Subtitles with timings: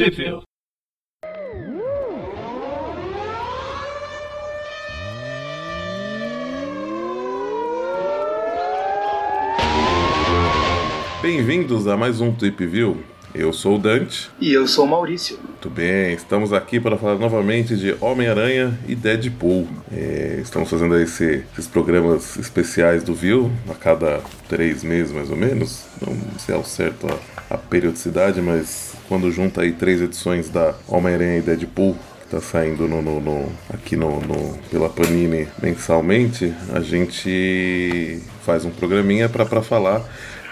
[0.00, 0.44] Sheffield.
[11.20, 13.04] Bem-vindos a mais um Trip View.
[13.34, 14.28] Eu sou o Dante.
[14.40, 15.38] E eu sou o Maurício.
[15.42, 19.68] Muito bem, estamos aqui para falar novamente de Homem-Aranha e Deadpool.
[19.92, 25.36] É, estamos fazendo esse, esses programas especiais do View a cada três meses mais ou
[25.36, 25.84] menos.
[26.04, 31.38] Não sei ao certo a, a periodicidade, mas quando junta aí três edições da Homem-Aranha
[31.38, 36.80] e Deadpool, que tá saindo no, no, no aqui no, no, pela Panini mensalmente, a
[36.80, 40.04] gente faz um programinha para falar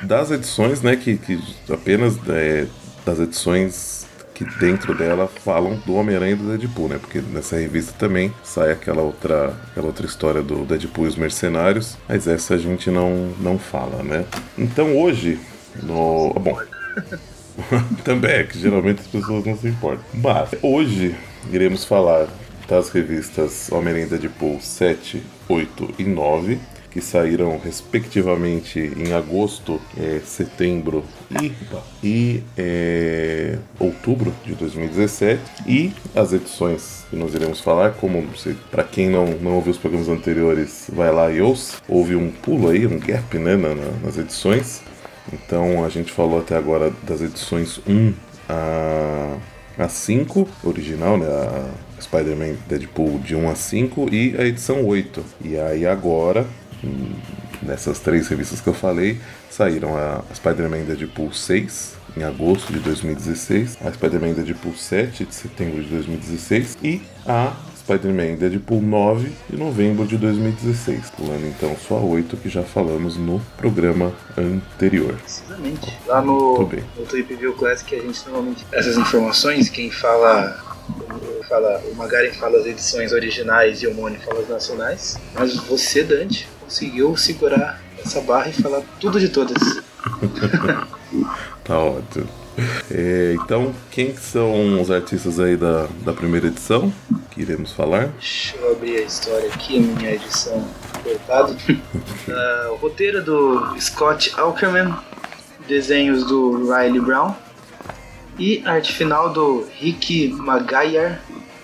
[0.03, 2.67] das edições, né, que, que apenas é,
[3.05, 4.07] das edições
[4.39, 6.99] que dentro dela falam do Homem-Aranha e do Deadpool, né?
[6.99, 11.99] Porque nessa revista também sai aquela outra, aquela outra história do Deadpool e os Mercenários,
[12.09, 14.25] mas essa a gente não, não fala, né?
[14.57, 15.41] Então hoje,
[15.83, 16.33] no.
[16.35, 16.57] Bom.
[18.05, 20.05] também é que geralmente as pessoas não se importam.
[20.15, 21.17] Mas hoje
[21.51, 22.29] iremos falar
[22.69, 26.61] das revistas Homem-Aranha e Deadpool 7, 8 e 9
[26.99, 31.05] que saíram respectivamente em agosto, é, setembro
[31.41, 31.53] e,
[32.03, 38.27] e é, outubro de 2017 e as edições que nós iremos falar, como
[38.69, 41.77] para quem não, não ouviu os programas anteriores, vai lá e ouça.
[41.89, 44.83] Houve um pulo aí, um gap né, na, nas edições.
[45.33, 48.13] Então a gente falou até agora das edições 1
[48.49, 49.37] a,
[49.79, 51.27] a 5, original, né?
[51.29, 55.25] A Spider-Man Deadpool de 1 a 5 e a edição 8.
[55.45, 56.47] E aí agora
[57.63, 63.79] nessas três revistas que eu falei, saíram a Spider-Man Deadpool 6, em agosto de 2016,
[63.85, 70.07] a Spider-Man Deadpool 7, de setembro de 2016, e a Spider-Man Deadpool 9, de novembro
[70.07, 71.11] de 2016.
[71.11, 75.15] Pulando então só a 8 que já falamos no programa anterior.
[75.15, 75.97] Precisamente.
[76.07, 80.65] Lá no, no Trip View Classic a gente normalmente essas informações, quem fala
[81.49, 85.17] fala, o Magaren fala as edições originais e o Moni fala as nacionais.
[85.35, 89.57] Mas você, Dante, conseguiu segurar essa barra e falar tudo de todas.
[91.65, 92.29] tá ótimo.
[92.91, 96.93] É, então, quem são os artistas aí da, da primeira edição
[97.31, 98.09] que iremos falar?
[98.19, 100.69] Deixa eu abrir a história aqui, a minha edição
[101.03, 101.53] cortada.
[101.53, 104.95] uh, o roteiro do Scott Aukerman,
[105.67, 107.35] desenhos do Riley Brown
[108.39, 111.17] e arte final do Rick Maguire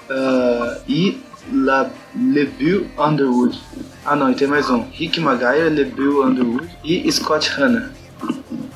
[0.09, 1.21] uh, e
[1.53, 3.61] La, LeBeau Underwood.
[4.05, 4.85] Ah não, e tem mais um.
[4.93, 7.91] Rick Maguire, LeBeau Underwood e Scott Hanna.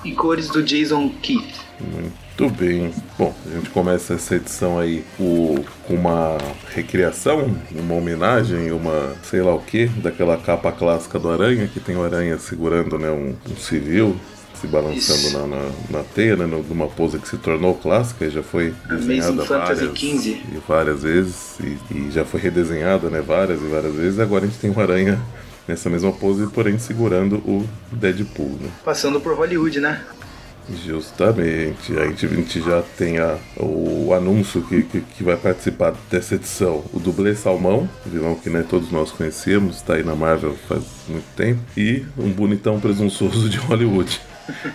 [0.02, 1.66] E cores do Jason Keith.
[1.78, 2.94] Muito bem.
[3.18, 6.38] Bom, a gente começa essa edição aí com uma
[6.74, 11.94] recriação, uma homenagem, uma sei lá o que, daquela capa clássica do Aranha, que tem
[11.94, 14.16] o Aranha segurando né, um, um civil
[14.60, 18.42] se balançando na, na, na, teia, né, numa pose que se tornou clássica e já
[18.42, 23.94] foi desenhada várias, e várias vezes e, e, já foi redesenhada né, várias e várias
[23.94, 24.18] vezes.
[24.18, 25.20] Agora a gente tem uma aranha
[25.66, 28.58] nessa mesma pose, porém segurando o Deadpool.
[28.60, 28.68] Né?
[28.84, 30.00] Passando por Hollywood, né?
[30.84, 35.94] Justamente, a gente, a gente já tem a, o anúncio que, que, que, vai participar
[36.10, 36.84] dessa edição.
[36.92, 41.24] O dublê Salmão, vilão que né, todos nós conhecemos, está aí na Marvel faz muito
[41.34, 44.20] tempo, e um bonitão presunçoso de Hollywood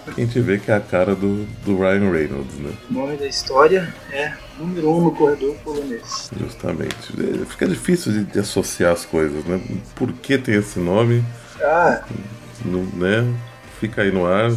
[0.08, 2.72] a gente vê que é a cara do, do Ryan Reynolds, né?
[2.90, 6.30] O nome da história é número um no corredor polonês.
[6.38, 7.14] Justamente.
[7.20, 9.62] É, fica difícil de, de associar as coisas, né?
[9.96, 11.24] Por que tem esse nome?
[11.62, 12.04] Ah.
[12.64, 13.34] No, né?
[13.84, 14.50] Fica aí no ar.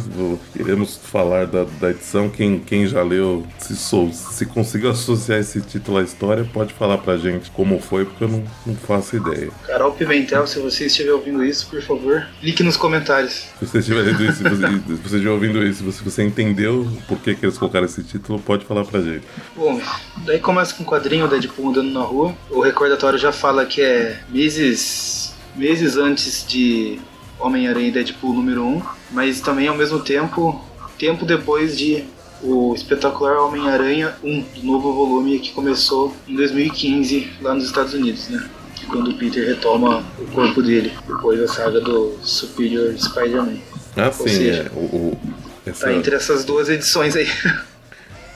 [0.55, 2.29] Iremos falar da, da edição.
[2.29, 6.97] Quem, quem já leu, se, sou, se conseguiu associar esse título à história, pode falar
[6.99, 9.49] pra gente como foi, porque eu não, não faço ideia.
[9.65, 13.47] Carol Pimentel, se você estiver ouvindo isso, por favor, clique nos comentários.
[13.59, 16.87] Se você estiver lendo isso, se você, se você estiver ouvindo isso, se você entendeu
[17.07, 19.23] por que, que eles colocaram esse título, pode falar pra gente.
[19.55, 19.81] Bom,
[20.25, 22.33] daí começa com o quadrinho, Deadpool andando na rua.
[22.49, 26.97] O recordatório já fala que é meses, meses antes de
[27.39, 28.81] Homem-Aranha e Deadpool número 1,
[29.11, 30.63] mas também ao mesmo tempo,
[30.97, 32.03] tempo depois de
[32.41, 38.29] o espetacular Homem-Aranha 1, do novo volume que começou em 2015 lá nos Estados Unidos,
[38.29, 38.47] né?
[38.87, 43.57] Quando o Peter retoma o corpo dele, depois da saga do Superior Spider-Man.
[43.95, 44.77] Ah, Ou sim, seja, é.
[44.77, 45.19] O, o,
[45.65, 45.87] essa...
[45.87, 47.27] Tá entre essas duas edições aí.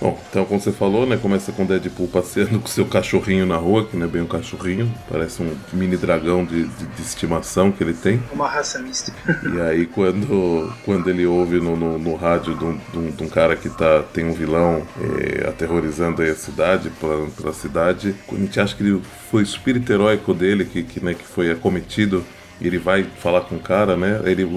[0.01, 1.15] Bom, então como você falou, né?
[1.15, 4.92] Começa com Deadpool passeando com seu cachorrinho na rua, que não é bem um cachorrinho,
[5.07, 8.21] parece um mini dragão de, de, de estimação que ele tem.
[8.33, 9.13] Uma raça mista.
[9.53, 13.24] E aí quando, quando ele ouve no, no, no rádio de um, de, um, de
[13.24, 18.36] um, cara que tá, tem um vilão é, aterrorizando a cidade, pela, pela cidade, a
[18.36, 22.25] gente acha que ele foi o espírito heróico dele, que, que, né, que foi acometido
[22.61, 24.21] ele vai falar com o cara, né?
[24.25, 24.47] Ele,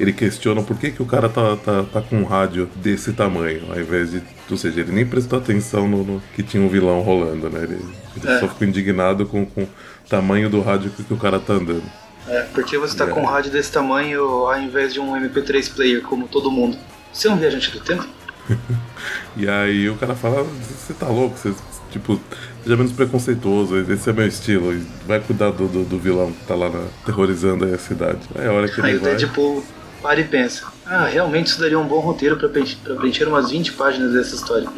[0.00, 3.62] ele questiona por que, que o cara tá, tá, tá com um rádio desse tamanho,
[3.70, 4.22] ao invés de.
[4.50, 7.62] Ou seja, ele nem prestou atenção no, no que tinha um vilão rolando, né?
[7.62, 7.84] Ele,
[8.16, 8.40] ele é.
[8.40, 9.68] só ficou indignado com, com o
[10.08, 11.84] tamanho do rádio que, que o cara tá andando.
[12.28, 13.08] É, porque você tá é.
[13.08, 16.76] com um rádio desse tamanho ao invés de um MP3 player como todo mundo.
[17.12, 18.06] Você é um viajante do tempo?
[19.36, 21.52] e aí o cara fala, você tá louco, você,
[21.90, 22.20] tipo,
[22.62, 26.54] seja menos preconceituoso, esse é meu estilo, vai cuidar do, do, do vilão que tá
[26.54, 28.20] lá na, terrorizando a cidade.
[28.34, 29.16] Aí a hora que aí ele vai...
[29.16, 29.64] tipo,
[30.00, 33.72] para e pensa, ah, realmente isso daria um bom roteiro pra, pra preencher umas 20
[33.72, 34.68] páginas dessa história.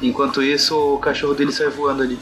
[0.00, 2.18] Enquanto isso, o cachorro dele sai voando ali.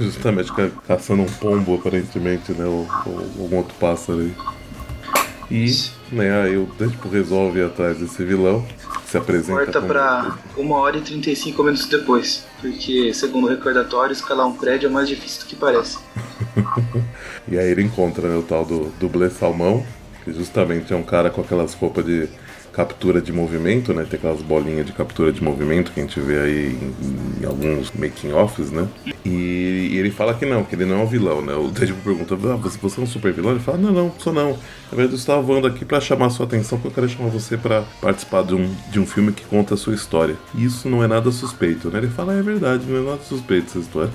[0.00, 0.52] Justamente,
[0.86, 2.64] caçando um pombo, aparentemente, né?
[2.64, 4.34] Ou, ou algum outro pássaro aí.
[5.50, 8.64] E, né, aí o Deadpool resolve ir atrás desse vilão
[9.08, 9.64] se apresenta.
[9.64, 12.46] Corta pra uma hora e 35 minutos depois.
[12.60, 15.98] Porque, segundo o recordatório, escalar um prédio é mais difícil do que parece.
[17.48, 19.84] e aí ele encontra né, o tal do dublê salmão,
[20.24, 22.28] que justamente é um cara com aquelas roupas de
[22.78, 24.06] captura de movimento, né?
[24.08, 27.90] Tem aquelas bolinhas de captura de movimento que a gente vê aí em, em alguns
[27.90, 28.86] making-offs, né?
[29.24, 31.54] E, e, ele fala que não, que ele não é um vilão, né?
[31.54, 33.50] O Deadpool pergunta, ah, você é um super vilão?
[33.50, 34.50] Ele fala, não, não, sou não.
[34.52, 37.56] Na verdade, eu estava voando aqui para chamar sua atenção, porque eu quero chamar você
[37.56, 40.36] para participar de um, de um filme que conta a sua história.
[40.54, 41.98] E isso não é nada suspeito, né?
[41.98, 44.12] Ele fala, é verdade, não é nada suspeito essa história.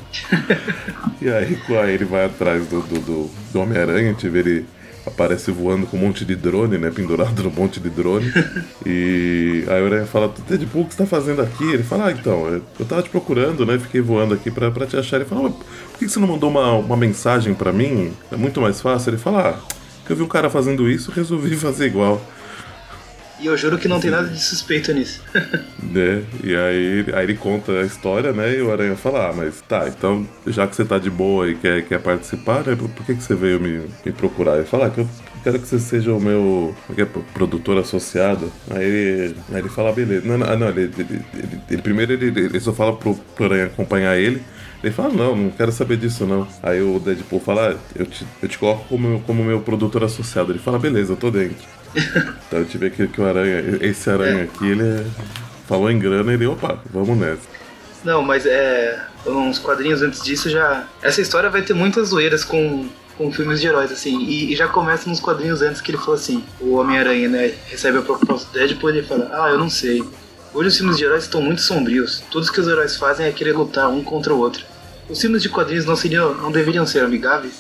[1.21, 4.65] e aí, aí ele vai atrás do, do, do, do Homem-Aranha, a gente vê ele
[5.05, 6.91] aparece voando com um monte de drone, né?
[6.91, 8.31] Pendurado no monte de drone.
[8.85, 11.63] e aí o Aranha fala, Deadpool, o que você tá fazendo aqui?
[11.63, 13.77] Ele fala, ah, então, eu tava te procurando, né?
[13.77, 15.17] Fiquei voando aqui pra, pra te achar.
[15.17, 18.13] Ele fala, por que você não mandou uma, uma mensagem pra mim?
[18.31, 19.11] É muito mais fácil.
[19.11, 19.73] Ele fala, ah,
[20.09, 22.21] eu vi um cara fazendo isso, resolvi fazer igual.
[23.43, 25.21] E eu juro que não tem nada de suspeito nisso.
[25.83, 26.23] né?
[26.41, 28.55] E aí, aí ele conta a história, né?
[28.55, 31.55] E o Aranha fala, ah, mas tá, então já que você tá de boa e
[31.55, 32.73] quer, quer participar, né?
[32.73, 34.55] Por que, que você veio me, me procurar?
[34.55, 35.09] Ele fala ah, que eu
[35.43, 38.49] quero que você seja o meu é é, produtor associado.
[38.71, 40.25] Aí ele, aí ele fala, beleza.
[40.25, 43.65] Não, não, não ele, ele, ele, ele, primeiro ele, ele só fala pro, pro Aranha
[43.65, 44.41] acompanhar ele.
[44.81, 46.47] Ele fala, não, não quero saber disso não.
[46.61, 50.53] Aí o Deadpool fala, ah, eu te, eu te coloco como, como meu produtor associado.
[50.53, 51.82] Ele fala, beleza, eu tô dentro.
[52.47, 54.43] então a gente vê que, que o aranha, esse aranha é.
[54.43, 55.05] aqui, ele
[55.67, 57.41] falou em grana ele, opa, vamos nessa.
[58.03, 58.99] Não, mas é.
[59.25, 60.85] Uns quadrinhos antes disso já.
[61.01, 64.19] Essa história vai ter muitas zoeiras com, com filmes de heróis, assim.
[64.19, 67.53] E, e já começa nos quadrinhos antes que ele falou assim: o Homem-Aranha, né?
[67.67, 70.03] Recebe a proposta do Deadpool e ele fala: Ah, eu não sei.
[70.53, 72.21] Hoje os filmes de heróis estão muito sombrios.
[72.29, 74.65] Tudo que os heróis fazem é querer lutar um contra o outro.
[75.09, 77.53] Os filmes de quadrinhos não, seriam, não deveriam ser amigáveis?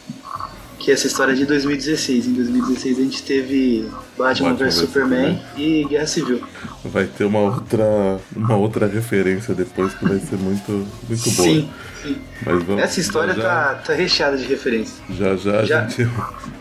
[0.83, 2.27] Que é essa história de 2016.
[2.27, 6.43] Em 2016 a gente teve Batman, vs Superman, e Guerra Civil.
[6.83, 10.71] Vai ter uma outra, uma outra referência depois que vai ser muito,
[11.07, 11.47] muito boa.
[11.47, 11.69] Sim,
[12.03, 12.17] sim.
[12.45, 15.01] Mas vamos, essa história já, tá, tá recheada de referências.
[15.09, 16.09] Já já, já a gente.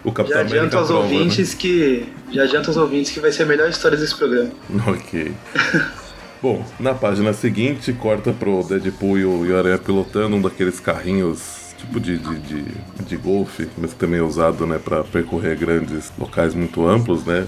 [0.04, 1.56] O Capitão já adianta aos prova, ouvintes né?
[1.58, 2.06] que.
[2.30, 4.50] Já adianta aos ouvintes que vai ser a melhor história desse programa.
[4.86, 5.32] Ok.
[6.40, 12.00] Bom, na página seguinte, corta pro Deadpool e o Aranha pilotando um daqueles carrinhos tipo
[12.00, 12.64] de, de, de,
[13.06, 17.46] de golfe, mas também é usado né, para percorrer grandes locais muito amplos, né?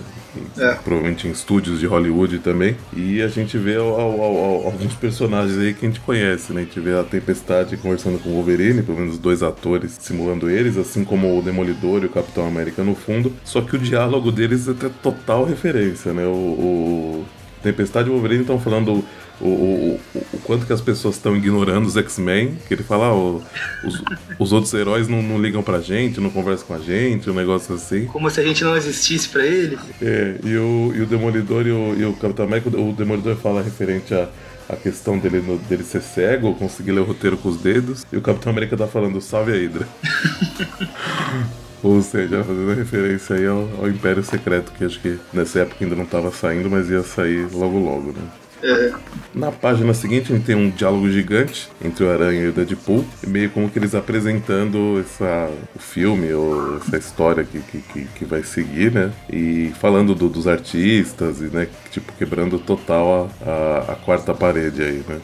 [0.58, 0.74] É.
[0.74, 2.76] Provavelmente em estúdios de Hollywood também.
[2.92, 6.62] E a gente vê ao, ao, ao, alguns personagens aí que a gente conhece, né?
[6.62, 10.76] A gente vê a Tempestade conversando com o Wolverine, pelo menos dois atores simulando eles,
[10.76, 13.32] assim como o Demolidor e o Capitão América no fundo.
[13.44, 16.26] Só que o diálogo deles é até total referência, né?
[16.26, 17.24] O, o
[17.62, 19.04] Tempestade e o Wolverine estão falando
[19.40, 20.00] o, o,
[20.32, 24.02] o, quanto que as pessoas estão ignorando os X-Men, que ele fala, ah, os,
[24.38, 27.74] os, outros heróis não, não, ligam pra gente, não conversam com a gente, um negócio
[27.74, 28.06] assim.
[28.06, 29.78] Como se a gente não existisse pra ele.
[30.00, 33.62] É, e o, e o Demolidor e o, e o Capitão América, o Demolidor fala
[33.62, 34.28] referente a
[34.68, 38.16] a questão dele, no, dele ser cego, conseguir ler o roteiro com os dedos, e
[38.16, 39.86] o Capitão América tá falando salve a Hydra.
[41.82, 45.94] Ou seja, fazendo referência aí ao, ao, Império Secreto, que acho que nessa época ainda
[45.94, 48.22] não estava saindo, mas ia sair logo logo, né?
[48.64, 48.92] É.
[49.34, 53.04] Na página seguinte a gente tem um diálogo gigante entre o Aranha e o Deadpool,
[53.26, 58.42] meio como que eles apresentando essa, o filme ou essa história que, que, que vai
[58.42, 59.12] seguir, né?
[59.30, 64.82] E falando do, dos artistas e, né, tipo, quebrando total a, a, a quarta parede
[64.82, 65.20] aí, né?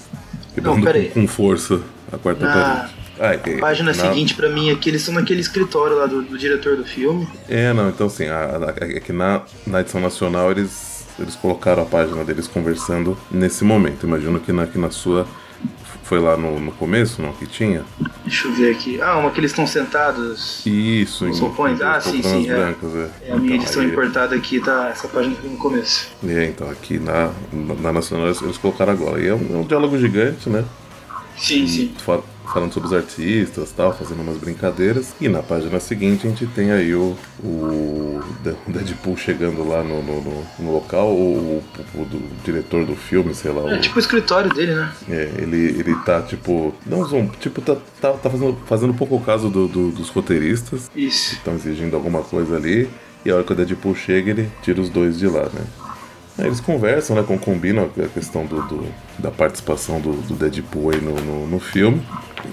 [0.54, 1.80] Quebrando Não, com, com, força
[2.12, 2.94] a quarta parede.
[3.18, 3.94] Ah, é, página na...
[3.94, 7.28] seguinte para mim aqui, eles são naquele escritório lá do, do diretor do filme.
[7.48, 10.89] É, não, então assim, é que na, na edição nacional eles
[11.22, 14.06] eles colocaram a página deles conversando nesse momento.
[14.06, 15.26] Imagino que na, que na sua
[16.10, 17.32] foi lá no, no começo, não?
[17.32, 17.84] Que tinha?
[18.24, 19.00] Deixa eu ver aqui.
[19.00, 20.66] Ah, uma que eles estão sentados.
[20.66, 21.80] Isso, em roupões.
[21.80, 22.50] Ah, sim, sim.
[22.50, 22.56] É.
[22.56, 23.10] Brancas, é.
[23.28, 23.32] é.
[23.32, 23.88] a minha então, edição aí...
[23.88, 24.88] importada aqui, tá.
[24.88, 26.08] Essa página aqui no começo.
[26.26, 29.22] É, então aqui na, na Nacional eles colocaram agora.
[29.22, 30.64] E é um, é um diálogo gigante, né?
[31.38, 31.94] Sim, sim.
[32.52, 35.14] Falando sobre os artistas tal, fazendo umas brincadeiras.
[35.20, 38.20] E na página seguinte a gente tem aí o, o
[38.66, 41.62] Deadpool chegando lá no, no, no, no local, o,
[41.94, 43.70] o, o, diretor do filme, sei lá.
[43.72, 44.92] É tipo o escritório dele, né?
[45.08, 46.74] É, ele, ele tá tipo.
[46.84, 50.90] Não, tipo, tá, tá, tá fazendo, fazendo pouco caso do, do, dos roteiristas.
[50.94, 51.34] Isso.
[51.34, 52.90] Estão exigindo alguma coisa ali.
[53.24, 55.64] E a hora que o Deadpool chega, ele tira os dois de lá, né?
[56.38, 57.38] Aí eles conversam, né?
[57.44, 58.86] Combinam a questão do, do
[59.18, 62.02] da participação do, do Deadpool aí no, no, no, filme.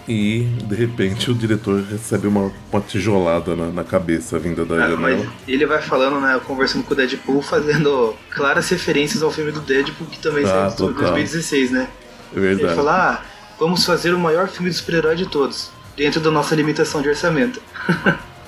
[0.08, 4.90] E de repente o diretor recebe uma, uma tijolada na, na cabeça vinda da ah,
[4.90, 5.28] janela.
[5.48, 6.40] ele vai falando, né?
[6.46, 10.92] Conversando com o Deadpool, fazendo claras referências ao filme do Deadpool, que também ah, saiu
[10.92, 11.88] em 2016, né?
[12.36, 12.68] É verdade.
[12.68, 13.26] Ele fala, ah,
[13.60, 17.62] vamos fazer o maior filme de super-herói de todos, dentro da nossa limitação de orçamento.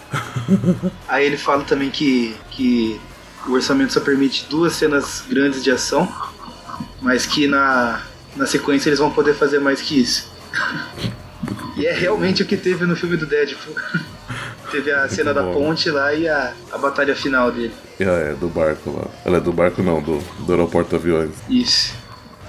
[1.08, 3.00] Aí ele fala também que, que
[3.48, 6.12] o orçamento só permite duas cenas grandes de ação,
[7.02, 8.02] mas que na,
[8.36, 10.32] na sequência eles vão poder fazer mais que isso.
[11.78, 13.76] e é realmente o que teve no filme do Deadpool.
[14.72, 17.74] teve a cena da ponte lá e a, a batalha final dele.
[18.02, 19.08] Ah, é, do barco lá.
[19.26, 21.32] Ela é do barco não, do, do aeroporto aviões.
[21.50, 21.94] Isso.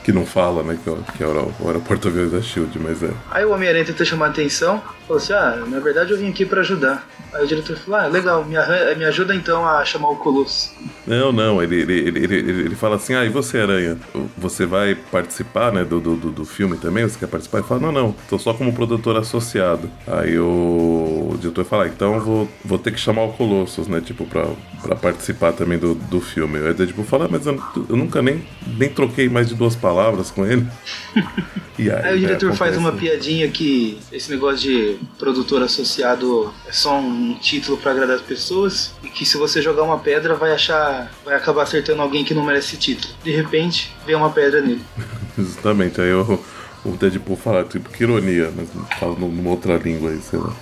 [0.05, 3.11] Que não fala, né, que, é que é o aeroporto aviões da SHIELD, mas é.
[3.31, 6.47] Aí o Homem-Aranha tenta chamar a atenção, falou assim, ah, na verdade eu vim aqui
[6.47, 7.07] para ajudar.
[7.33, 8.57] Aí o diretor falou: Ah, legal, me,
[8.97, 10.73] me ajuda então a chamar o Colosso.
[11.07, 13.97] Não, não, ele, ele, ele, ele, fala assim: Ah, e você, Aranha?
[14.37, 17.05] Você vai participar né, do, do, do filme também?
[17.05, 17.59] Você quer participar?
[17.59, 19.89] Ele fala: Não, não, tô só como produtor associado.
[20.09, 24.01] Aí o, o diretor fala: ah, Então vou, vou ter que chamar o Colossus, né?
[24.01, 24.47] Tipo, pra,
[24.83, 26.59] pra participar também do, do filme.
[26.59, 28.43] Aí ele tipo, fala: ah, Mas eu, eu, nunca nem,
[28.77, 30.67] nem troquei mais de duas palavras com ele.
[31.79, 36.73] e aí, aí o diretor faz uma piadinha que esse negócio de produtor associado é
[36.73, 40.53] só um título para agradar as pessoas e que se você jogar uma pedra vai
[40.53, 43.13] achar, vai acabar acertando alguém que não merece título.
[43.23, 44.83] De repente, vem uma pedra nele.
[45.37, 46.39] Justamente, aí o,
[46.85, 50.53] o Deadpool fala, tipo, que ironia, mas fala numa outra língua aí, sei lá.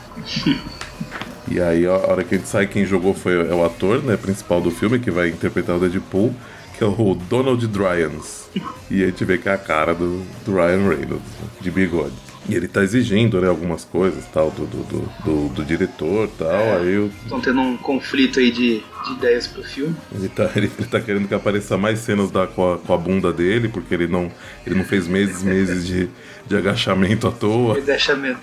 [1.48, 4.16] e aí, a hora que a gente sai, quem jogou foi é o ator, né,
[4.16, 6.34] principal do filme, que vai interpretar o Deadpool,
[6.76, 8.48] que é o Donald Dryans.
[8.90, 11.22] E a gente vê que é a cara do, do Ryan Reynolds,
[11.60, 12.27] de bigode.
[12.48, 16.50] E ele tá exigindo, né, algumas coisas, tal, do, do, do, do, do diretor tal,
[16.50, 19.94] é, aí Estão tendo um conflito aí de, de ideias pro filme.
[20.14, 22.96] Ele tá, ele, ele tá querendo que apareça mais cenas da, com, a, com a
[22.96, 24.32] bunda dele, porque ele não,
[24.66, 26.08] ele não fez meses meses de,
[26.46, 27.76] de agachamento à toa.
[27.76, 28.40] Agachamento.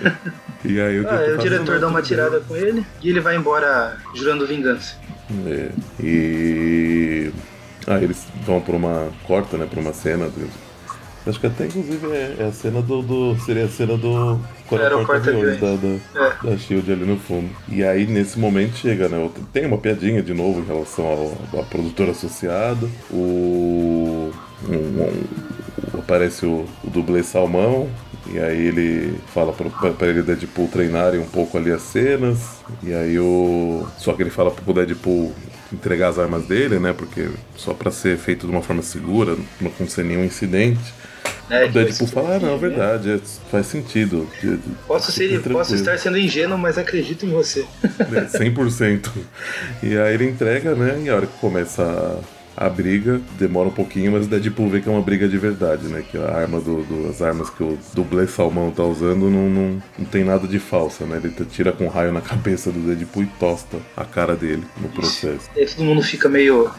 [0.64, 3.98] e aí o, ah, o diretor dá uma tirada com ele e ele vai embora
[4.14, 4.96] jurando vingança.
[5.46, 5.68] É,
[6.02, 7.30] e...
[7.86, 9.12] Ah, eles vão pra uma...
[9.26, 10.30] corta, né, pra uma cena
[11.26, 14.38] Acho que até inclusive é, é a cena do, do, Seria a cena do
[14.70, 16.50] aeroporto aviões da, da, é.
[16.50, 17.48] da Shield ali no fundo.
[17.68, 19.30] E aí nesse momento chega, né?
[19.52, 22.90] Tem uma piadinha de novo em relação ao, ao produtor associado.
[23.10, 24.30] O.
[24.68, 27.88] Um, um, aparece o, o dublê Salmão,
[28.26, 32.58] e aí ele fala para ele Deadpool treinarem um pouco ali as cenas.
[32.82, 33.86] E aí o.
[33.98, 35.32] Só que ele fala pro Deadpool
[35.72, 36.92] entregar as armas dele, né?
[36.92, 40.94] Porque só para ser feito de uma forma segura, não acontecer nenhum incidente.
[41.50, 43.20] É, Daí, tipo, falar, ah, não, é verdade, é,
[43.50, 44.26] faz sentido.
[44.86, 47.66] Posso, ser, posso estar sendo ingênuo, mas acredito em você.
[47.82, 49.10] É, 100%.
[49.82, 51.02] E aí ele entrega, né?
[51.04, 52.22] E a hora que começa
[52.56, 55.36] a, a briga, demora um pouquinho, mas o Deadpool vê que é uma briga de
[55.36, 56.02] verdade, né?
[56.08, 59.82] Que a arma do, do as armas que o dublê Salmão tá usando não, não,
[59.98, 61.20] não tem nada de falsa, né?
[61.22, 64.88] Ele tira com um raio na cabeça do Deadpool e tosta a cara dele no
[64.88, 65.50] processo.
[65.54, 66.70] E aí todo mundo fica meio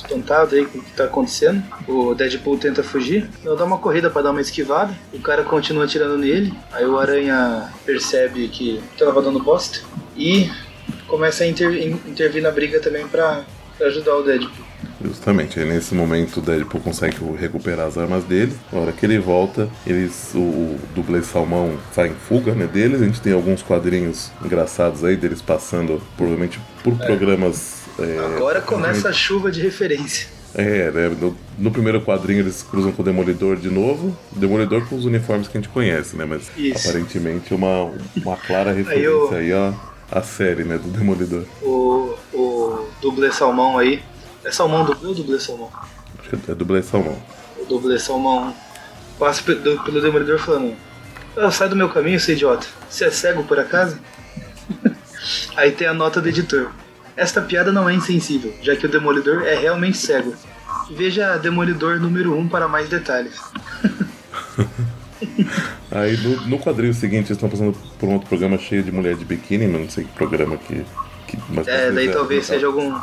[0.00, 1.62] espantado aí com o que tá acontecendo.
[1.86, 3.28] O Deadpool tenta fugir.
[3.44, 4.94] Eu dou uma corrida para dar uma esquivada.
[5.12, 6.52] O cara continua atirando nele.
[6.72, 9.80] Aí o Aranha percebe que tava dando bosta.
[10.16, 10.50] E
[11.06, 13.44] começa a inter intervir na briga também para
[13.80, 14.70] ajudar o Deadpool.
[15.02, 18.52] Justamente, aí nesse momento o Deadpool consegue recuperar as armas dele.
[18.70, 23.00] Na hora que ele volta, eles, o, o dublê Salmão sai em fuga né, deles.
[23.00, 27.06] A gente tem alguns quadrinhos engraçados aí deles passando, provavelmente por é.
[27.06, 30.28] programas é, Agora começa a chuva de referência.
[30.54, 31.08] É, né?
[31.08, 34.16] No, no, primeiro quadrinho eles cruzam com o Demolidor de novo.
[34.32, 36.24] Demolidor com os uniformes que a gente conhece, né?
[36.24, 36.88] Mas Isso.
[36.88, 39.34] aparentemente uma, uma clara referência aí, o...
[39.34, 39.74] aí a,
[40.10, 40.76] a série, né?
[40.76, 41.44] Do Demolidor.
[41.62, 44.02] O, o dublê salmão aí.
[44.44, 45.70] É salmão dublê ou dublê salmão?
[46.18, 47.16] Acho que é dublê salmão.
[47.58, 48.54] O dublê salmão
[49.18, 50.74] passa pelo, pelo Demolidor falando:
[51.36, 52.66] ah, Sai do meu caminho, seu idiota.
[52.88, 53.98] Você é cego por acaso?
[55.56, 56.72] aí tem a nota do editor.
[57.16, 60.34] Esta piada não é insensível, já que o Demolidor é realmente cego.
[60.90, 63.38] Veja Demolidor número 1 um para mais detalhes.
[65.90, 69.16] Aí no, no, quadrinho seguinte eles estão passando por um outro programa cheio de mulher
[69.16, 70.84] de biquíni, mas não sei que programa que.
[71.26, 71.36] que
[71.66, 72.94] é, daí talvez seja algum,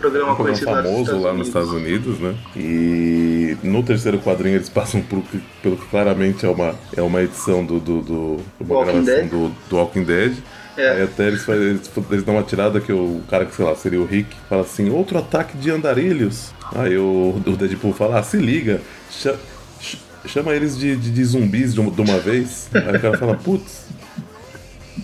[0.00, 1.48] programa, um programa conhecido lá dos famoso lá nos Unidos.
[1.48, 2.36] Estados Unidos, né?
[2.54, 5.22] E no terceiro quadrinho eles passam por,
[5.62, 9.28] pelo que claramente é uma, é uma edição do, do, do uma Walking gravação Dead.
[9.28, 10.36] do, do Walking Dead.
[10.76, 10.90] É.
[10.90, 14.00] Aí até eles, eles, eles dão uma tirada que o cara que, sei lá, seria
[14.00, 16.50] o Rick, fala assim, outro ataque de andarilhos.
[16.74, 18.80] Aí o, o Deadpool fala, ah, se liga,
[19.10, 19.36] cha-
[19.80, 22.68] ch- chama eles de, de, de zumbis de uma, de uma vez.
[22.74, 23.86] Aí o cara fala, putz,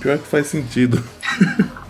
[0.00, 1.02] pior que faz sentido.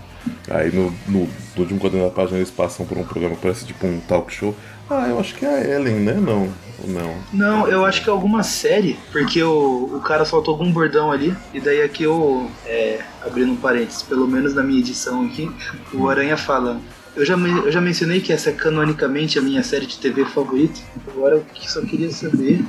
[0.50, 1.28] Aí no, no, no
[1.62, 4.54] último quadrinho da página eles passam por um programa que parece tipo um talk show.
[4.90, 6.14] Ah, eu acho que é a Ellen, né?
[6.14, 6.48] Não,
[6.82, 7.14] ou não.
[7.32, 11.34] Não, eu acho que é alguma série, porque o, o cara soltou algum bordão ali,
[11.52, 15.50] e daí aqui eu, é, abrindo um parênteses, pelo menos na minha edição aqui,
[15.92, 16.80] o Aranha fala.
[17.14, 20.80] Eu já, eu já mencionei que essa é canonicamente a minha série de TV favorita.
[21.08, 22.64] Agora eu só queria saber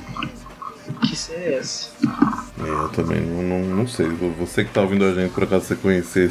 [1.00, 1.90] que série é essa.
[2.62, 4.06] É, eu também não, não, não sei.
[4.38, 6.30] Você que tá ouvindo a gente, por acaso você conhecer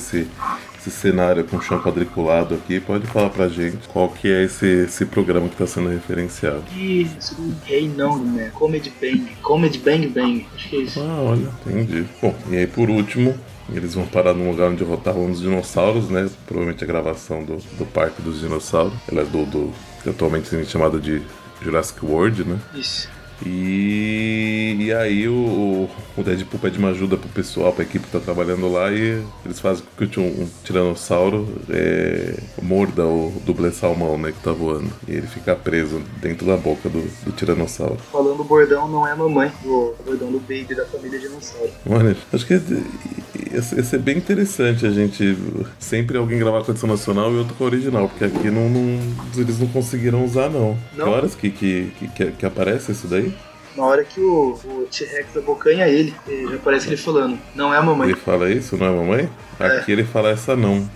[0.83, 5.05] esse, cenário com chão quadriculado aqui, pode falar pra gente qual que é esse, esse
[5.05, 6.63] programa que tá sendo referenciado.
[6.75, 8.51] Isso, Rei não, né?
[8.53, 9.35] Comedy Bang.
[9.41, 10.47] Comedy Bang Bang.
[10.55, 10.99] Acho que é isso.
[11.01, 12.05] Ah, olha, entendi.
[12.21, 13.35] Bom, e aí por último,
[13.71, 16.29] eles vão parar num lugar onde rotavam os dinossauros, né?
[16.45, 18.93] Provavelmente a gravação do, do Parque dos Dinossauros.
[19.09, 19.73] Ela é do, do
[20.07, 21.21] atualmente chamada de
[21.61, 22.59] Jurassic World, né?
[22.75, 23.09] Isso.
[23.45, 28.19] E, e aí o, o Deadpool pede uma ajuda pro pessoal, pra equipe que tá
[28.19, 34.17] trabalhando lá e eles fazem com que um, um tiranossauro é, morda o dublê salmão,
[34.17, 34.89] né, que tá voando.
[35.07, 37.97] E ele fica preso dentro da boca do, do tiranossauro.
[38.11, 41.69] Falando o bordão não é mamãe, o bordão do baby da família dinossauro.
[41.89, 45.37] Olha, acho que ia ser bem interessante a gente
[45.79, 48.69] sempre alguém gravar com a edição nacional e outro com a original, porque aqui não,
[48.69, 48.99] não-
[49.37, 50.77] eles não conseguiram usar não.
[50.95, 51.05] Não?
[51.05, 53.32] Que horas que, que, que, que aparece isso daí?
[53.75, 57.77] Na hora que o, o T-Rex abocanha ele, ele já parece ele falando, não é
[57.77, 58.09] a mamãe.
[58.09, 59.29] Ele fala isso, não é mamãe?
[59.59, 60.87] Aqui ele fala essa não.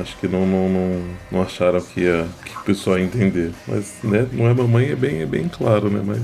[0.00, 3.52] Acho que não, não, não, não acharam que, ia, que o pessoal ia entender.
[3.66, 6.02] Mas, né, não é mamãe, é bem, é bem claro, né?
[6.04, 6.20] Mas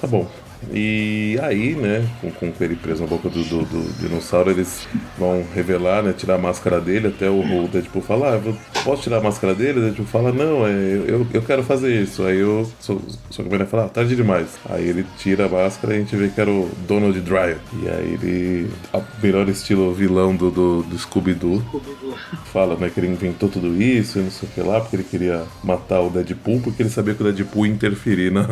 [0.00, 0.28] tá bom.
[0.72, 4.86] E aí, né, com, com ele preso na boca do, do, do dinossauro, eles
[5.18, 9.18] vão revelar, né, tirar a máscara dele, até o, o Deadpool fala, ah, posso tirar
[9.18, 9.80] a máscara dele?
[9.80, 10.70] O Deadpool fala, não, é,
[11.06, 12.22] eu, eu quero fazer isso.
[12.24, 12.96] Aí eu, só,
[13.30, 14.48] só que o fala, ah, tarde demais.
[14.68, 17.58] Aí ele tira a máscara e a gente vê que era o Donald Dreyer.
[17.82, 22.16] E aí ele, a melhor estilo vilão do, do, do Scooby-Doo, Scooby-Doo.
[22.52, 25.04] fala né, que ele inventou tudo isso e não sei o que lá, porque ele
[25.04, 28.48] queria matar o Deadpool, porque ele sabia que o Deadpool ia interferir na,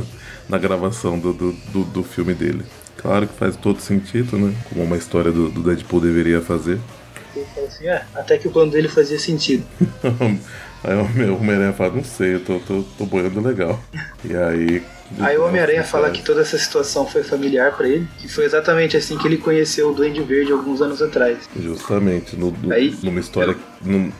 [0.50, 2.62] na gravação do, do, do, do filme dele.
[2.96, 4.54] Claro que faz todo sentido, né?
[4.68, 6.78] Como uma história do, do Deadpool deveria fazer.
[7.34, 9.64] Ele fala assim, é, até que o plano dele fazia sentido.
[10.84, 13.80] aí o Homem- o Homem-Aranha fala, não sei, eu tô, tô, tô boiando legal.
[14.24, 14.82] E aí.
[15.18, 18.96] Aí o Homem-Aranha fala que toda essa situação foi familiar pra ele, que foi exatamente
[18.96, 21.38] assim que ele conheceu o Duende Verde alguns anos atrás.
[21.56, 23.56] Justamente, no, no- Aí- numa história.
[23.82, 24.10] num-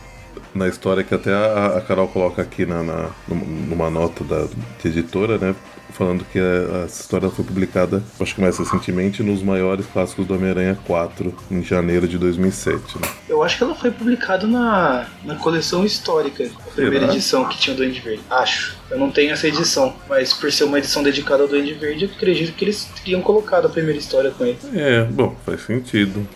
[0.55, 4.49] na história que até a, a Carol coloca aqui na, na- numa nota da
[4.85, 5.55] editora, né?
[5.93, 10.35] Falando que a- essa história foi publicada, acho que mais recentemente, nos maiores clássicos do
[10.35, 12.99] Homem-Aranha 4, em janeiro de 2007.
[12.99, 13.09] Né?
[13.29, 17.13] Eu acho que ela foi publicada na, na coleção histórica, a primeira Será?
[17.15, 18.23] edição que tinha o Duende Verde.
[18.31, 18.77] Acho.
[18.91, 22.11] Eu não tenho essa edição, mas por ser uma edição dedicada ao Duende Verde, eu
[22.11, 24.59] acredito que eles teriam colocado a primeira história com ele.
[24.75, 26.27] É, bom, faz sentido.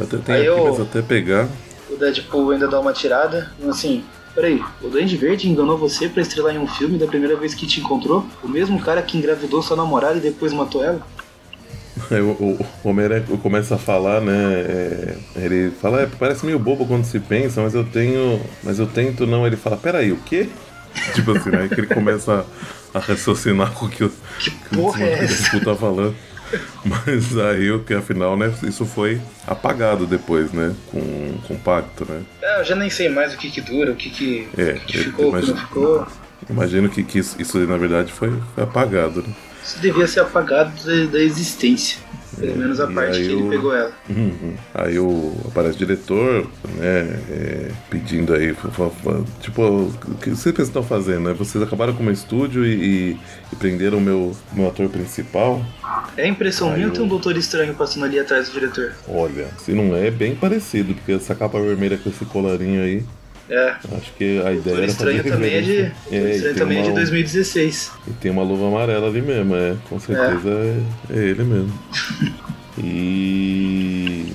[0.00, 1.48] Até tem Aí aqui, eu- mas até pegar.
[1.90, 4.04] O Deadpool ainda dá uma tirada, assim.
[4.34, 7.66] Peraí, o Duende Verde enganou você pra estrelar em um filme da primeira vez que
[7.66, 8.24] te encontrou?
[8.42, 11.04] O mesmo cara que engravidou sua namorada e depois matou ela?
[12.10, 14.32] Aí o, o, o Homem-Aranha começa a falar, né?
[14.34, 18.40] é, ele fala, é, parece meio bobo quando se pensa, mas eu tenho.
[18.62, 19.46] Mas eu tento não.
[19.46, 20.48] Ele fala, peraí, o quê?
[21.14, 21.68] Tipo assim, né?
[21.68, 22.46] Que ele começa
[22.94, 25.26] a, a raciocinar com o que o, Que que o porra é?
[25.26, 26.16] Deadpool tá falando.
[26.84, 28.52] Mas aí, o que afinal, né?
[28.62, 30.74] Isso foi apagado depois, né?
[30.90, 32.22] Com, com o pacto, né?
[32.42, 34.80] É, eu já nem sei mais o que que dura, o que que, É, o
[34.80, 35.54] que que ficou, o que imagino.
[35.54, 36.06] não ficou.
[36.48, 39.32] Imagino que, que isso, isso na verdade, foi, foi apagado, né?
[39.62, 41.98] Isso devia ser apagado da, da existência.
[42.38, 43.92] Pelo menos a e parte que ele o- pegou ela.
[44.08, 44.54] Uhum.
[44.74, 48.54] Aí o, aparece o diretor, né, é, pedindo aí,
[49.40, 51.34] tipo, o que vocês estão fazendo, né?
[51.34, 52.72] Vocês acabaram com o meu estúdio e,
[53.12, 53.16] e,
[53.52, 55.64] e prenderam o meu, meu ator principal.
[56.16, 58.92] É impressão Aí minha ou eu- tem um doutor estranho passando ali atrás do diretor?
[59.08, 63.02] Olha, se não é, é bem parecido, porque essa capa vermelha com esse colarinho aí,
[63.50, 63.70] É.
[63.96, 65.92] acho que a ideia Doutor era Estranho também é de.
[66.12, 67.90] É, Estranho também é de uma- 2016.
[68.06, 69.74] E tem uma luva amarela ali mesmo, é.
[69.88, 71.72] Com certeza é, é ele mesmo.
[72.82, 74.32] E.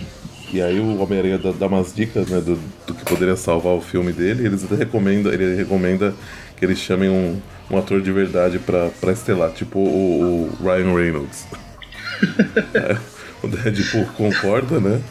[0.53, 3.81] E aí o Homem-Aranha dá, dá umas dicas, né, do, do que poderia salvar o
[3.81, 4.45] filme dele.
[4.45, 6.13] Eles até recomendam, ele recomenda
[6.55, 7.39] que eles chamem um,
[7.71, 11.45] um ator de verdade pra, pra estelar, tipo o, o Ryan Reynolds.
[13.43, 15.01] O Deadpool concorda, né?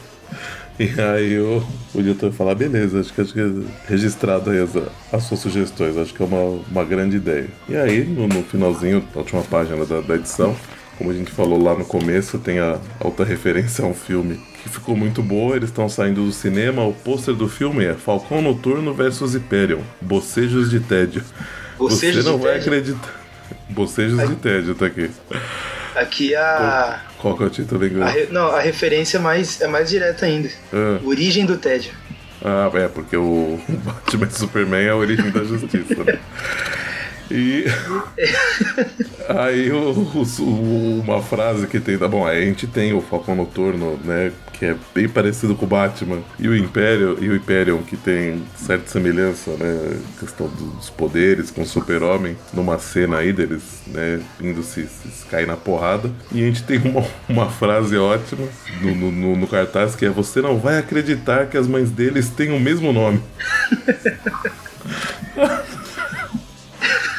[0.78, 1.62] E aí o,
[1.94, 3.50] o diretor fala, beleza, acho que, acho que é
[3.88, 4.70] registrado aí as,
[5.12, 7.46] as suas sugestões, acho que é uma, uma grande ideia.
[7.68, 10.56] E aí, no, no finalzinho, na última página da, da edição,
[10.98, 14.68] como a gente falou lá no começo, tem a alta referência a um filme que
[14.68, 15.56] ficou muito boa.
[15.56, 16.84] Eles estão saindo do cinema.
[16.84, 21.22] O pôster do filme é Falcão Noturno versus Hyperion Bocejos de Tédio.
[21.78, 22.68] Bocejos Você não vai tédio?
[22.68, 23.14] acreditar.
[23.70, 25.10] Bocejos de Tédio tá aqui.
[25.96, 27.00] Aqui a.
[27.24, 28.14] Qual que é o título em a inglês?
[28.14, 30.50] re- não, a referência é mais, é mais direta ainda.
[30.70, 31.00] Ah.
[31.02, 31.90] Origem do tédio.
[32.44, 36.18] Ah, é, porque o Batman e Superman é a origem da justiça, né?
[37.30, 37.64] E
[39.28, 43.98] aí o, o- uma frase que tem, tá bom, a gente tem o Falcão Noturno,
[44.04, 47.96] né, que é bem parecido com o Batman, e o Império, e o Hyperion que
[47.96, 54.20] tem certa semelhança, né, questão dos poderes com o Super-Homem, numa cena aí deles, né,
[54.40, 56.10] indo se, se, cair na porrada.
[56.30, 58.46] E a gente tem uma, uma frase ótima
[58.82, 62.28] no, no, no- no cartaz que é você não vai acreditar que as mães deles
[62.28, 63.20] têm o mesmo nome.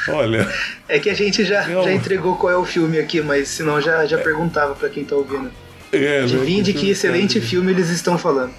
[0.07, 0.47] Olha,
[0.87, 1.83] É que a gente já, Não.
[1.83, 5.15] já entregou qual é o filme aqui, mas senão já, já perguntava pra quem tá
[5.15, 5.49] ouvindo.
[5.91, 8.51] é, né, Adivinhe de que excelente filme eles estão falando.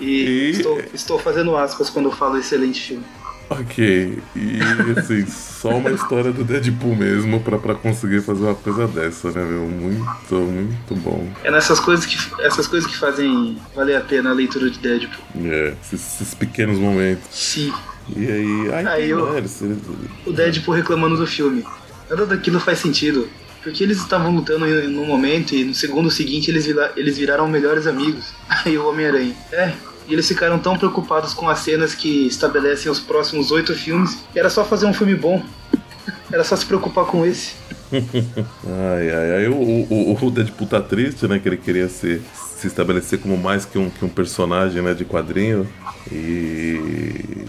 [0.00, 3.04] E, E- Estou, estou fazendo aspas quando eu falo excelente filme.
[3.52, 4.60] Ok, e
[4.96, 9.44] assim, só uma história do Deadpool mesmo pra, pra conseguir fazer uma coisa dessa, né,
[9.44, 9.62] meu?
[9.62, 11.28] Muito, muito bom.
[11.42, 15.24] É nessas coisas que, essas coisas que fazem valer a pena a leitura de Deadpool.
[15.44, 17.24] É, esses, esses pequenos momentos.
[17.32, 17.72] Sim,
[18.16, 19.78] E aí, ai, Aí eles- eles-
[20.26, 21.64] o Deadpool reclamando do filme.
[22.08, 23.28] Nada daquilo faz sentido.
[23.62, 27.86] Porque eles estavam lutando num momento e no segundo seguinte eles, vira- eles viraram melhores
[27.86, 28.24] amigos.
[28.64, 29.34] Aí o Homem-Aranha.
[29.52, 29.72] É,
[30.08, 34.18] e eles ficaram tão preocupados com as cenas que estabelecem os próximos oito filmes.
[34.32, 35.44] que Era só fazer um filme bom.
[36.32, 37.52] Era só se preocupar com esse.
[37.92, 39.48] Ai, ai, ai.
[39.48, 41.38] O, o, o Deadpool tá triste, né?
[41.38, 42.22] Que ele queria se,
[42.60, 45.66] se estabelecer como mais que um, que um personagem né, de quadrinho.
[46.12, 46.78] E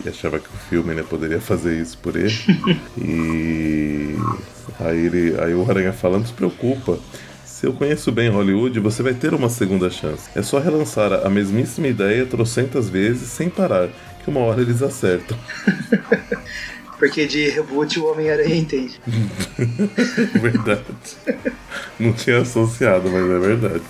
[0.07, 2.33] achava que o filme né, poderia fazer isso por ele.
[2.97, 4.15] e
[4.79, 6.97] aí, ele, aí o Aranha fala, não se preocupa.
[7.43, 10.29] Se eu conheço bem Hollywood, você vai ter uma segunda chance.
[10.33, 13.89] É só relançar a mesmíssima ideia trocentas vezes sem parar,
[14.23, 15.37] que uma hora eles acertam.
[16.97, 18.99] Porque de reboot o Homem-Aranha entende.
[20.39, 20.83] Verdade.
[21.99, 23.83] Não tinha associado, mas é verdade.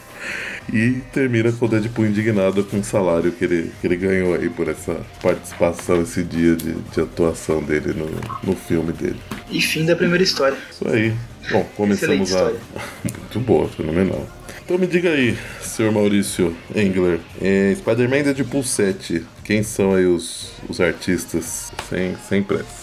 [0.72, 4.50] E termina com o Deadpool indignado com o salário que ele, que ele ganhou aí
[4.50, 8.08] por essa participação, esse dia de, de atuação dele no,
[8.44, 9.20] no filme dele.
[9.50, 10.58] E fim da primeira história.
[10.72, 11.14] Isso aí.
[11.52, 12.54] Bom, começamos a.
[13.04, 14.26] Muito boa, fenomenal.
[14.64, 20.54] Então me diga aí, senhor Maurício Engler, é, Spider-Man Deadpool 7, quem são aí os,
[20.70, 21.74] os artistas?
[21.90, 22.82] Sem, sem pressa.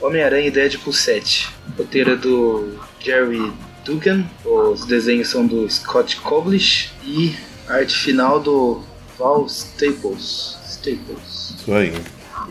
[0.00, 1.48] Homem-Aranha e Deadpool 7.
[1.76, 3.52] Roteiro é do Jerry
[3.88, 4.24] Dugan.
[4.44, 6.90] Os desenhos são do Scott Koblish.
[7.04, 7.34] E
[7.66, 8.82] a arte final do
[9.18, 10.58] Val Staples.
[10.68, 11.54] Staples.
[11.58, 11.92] Isso aí.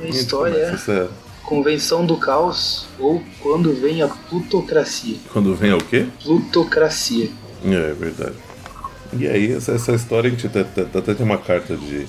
[0.01, 1.09] E a história é Essa-
[1.43, 5.15] Convenção do Caos ou Quando Vem a Plutocracia.
[5.31, 6.05] Quando vem o quê?
[6.21, 7.29] Plutocracia.
[7.63, 8.35] É verdade.
[9.17, 12.05] E aí, essa, essa história, a gente até, até- até tem uma carta de,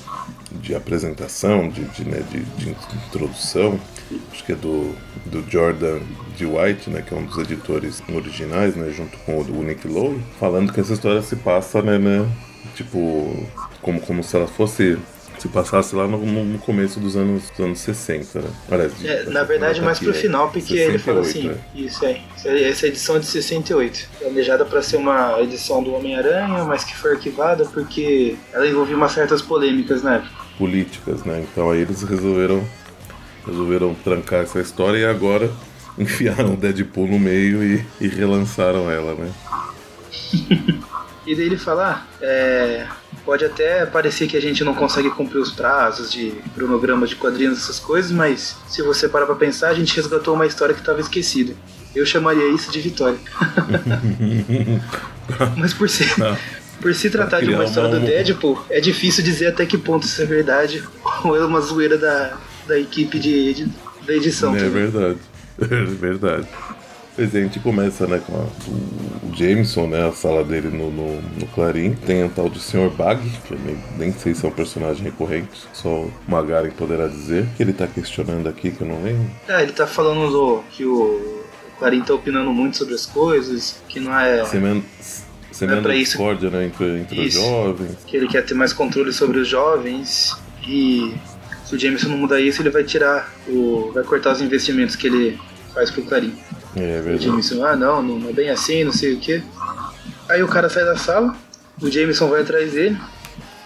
[0.60, 2.70] de apresentação, de, de, né, de, de
[3.06, 3.78] introdução,
[4.32, 4.92] acho que é do,
[5.26, 6.00] do Jordan
[6.38, 9.86] de White, né, que é um dos editores originais, né, junto com o, do Nick
[9.88, 12.26] Lowe, falando que essa história se passa, né, né
[12.74, 13.46] tipo,
[13.82, 14.96] como, como se ela fosse
[15.38, 18.48] se passasse lá no, no- começo dos anos, dos anos 60, né?
[18.68, 21.80] Aliás, É, na verdade, tá mais pro é final, porque ele fala 68, assim: é.
[21.80, 22.64] Isso aí.
[22.64, 24.08] Essa edição é de 68.
[24.18, 29.12] Planejada para ser uma edição do Homem-Aranha, mas que foi arquivada porque ela envolvia umas
[29.12, 30.32] certas polêmicas na época.
[30.58, 31.46] políticas, né?
[31.52, 32.64] Então aí eles resolveram
[33.46, 35.48] resolveram trancar essa história e agora
[36.02, 39.30] enfiaram o Deadpool no meio e, e relançaram ela, né?
[41.28, 42.86] E daí ele fala: ah, é,
[43.22, 47.58] pode até parecer que a gente não consegue cumprir os prazos de cronograma de quadrinhos,
[47.58, 51.02] essas coisas, mas se você parar pra pensar, a gente resgatou uma história que estava
[51.02, 51.52] esquecida.
[51.94, 53.18] Eu chamaria isso de vitória.
[55.58, 56.08] mas por ser.
[56.80, 60.22] Por se tratar de uma história do Deadpool, é difícil dizer até que ponto isso
[60.22, 60.82] é verdade
[61.24, 63.72] ou é uma zoeira da, da equipe de, de-
[64.06, 64.54] da edição.
[64.54, 64.70] É também.
[64.72, 65.18] verdade.
[65.60, 66.46] É verdade.
[67.16, 68.46] Pois é, a gente começa né, com a-
[69.26, 70.06] o, Jameson, né?
[70.08, 71.94] A sala dele no, no, no Clarim.
[71.94, 72.90] Tem o tal de Sr.
[72.90, 77.08] Bag, que eu nem, nem sei se é um personagem recorrente, só o Magaren poderá
[77.08, 77.46] dizer.
[77.56, 79.28] Que ele tá questionando aqui, que eu não lembro.
[79.48, 81.42] Ah, ele tá falando do, que o
[81.78, 84.44] Clarim tá opinando muito sobre as coisas, que não é.
[84.44, 84.84] Semen,
[85.50, 87.40] de isso- discórdia né, entre, entre os Isso.
[87.40, 87.96] jovens.
[88.06, 91.14] que ele quer ter mais controle sobre os jovens e
[91.68, 93.90] se o Jameson não mudar isso, ele vai tirar o.
[93.92, 95.38] vai cortar os investimentos que ele
[95.74, 96.34] faz pro Clarim.
[96.74, 97.26] É O verdade.
[97.26, 99.42] Jameson, ah não, não é bem assim, não sei o que.
[100.28, 101.36] Aí o cara sai da sala,
[101.80, 102.98] o Jameson vai atrás dele,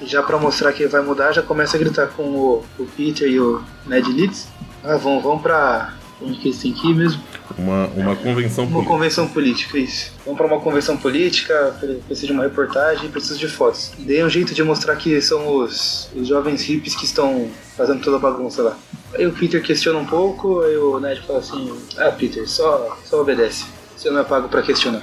[0.02, 3.28] já para mostrar que ele vai mudar, já começa a gritar com o, o Peter
[3.28, 4.48] e o Ned Leeds.
[4.82, 5.94] Ah, vão, vão pra.
[6.24, 7.20] Onde que eles têm que ir mesmo?
[7.58, 8.92] Uma, uma convenção Uma política.
[8.94, 10.12] convenção política, isso.
[10.24, 13.92] Vamos pra uma convenção política, precisa de uma reportagem, precisa de fotos.
[13.98, 18.16] Dei um jeito de mostrar que são os, os jovens hippies que estão fazendo toda
[18.16, 18.78] a bagunça lá.
[19.14, 23.20] Aí o Peter questiona um pouco, aí o Ned fala assim: Ah, Peter, só, só
[23.20, 23.66] obedece.
[23.96, 25.02] Você não é pago pra questionar.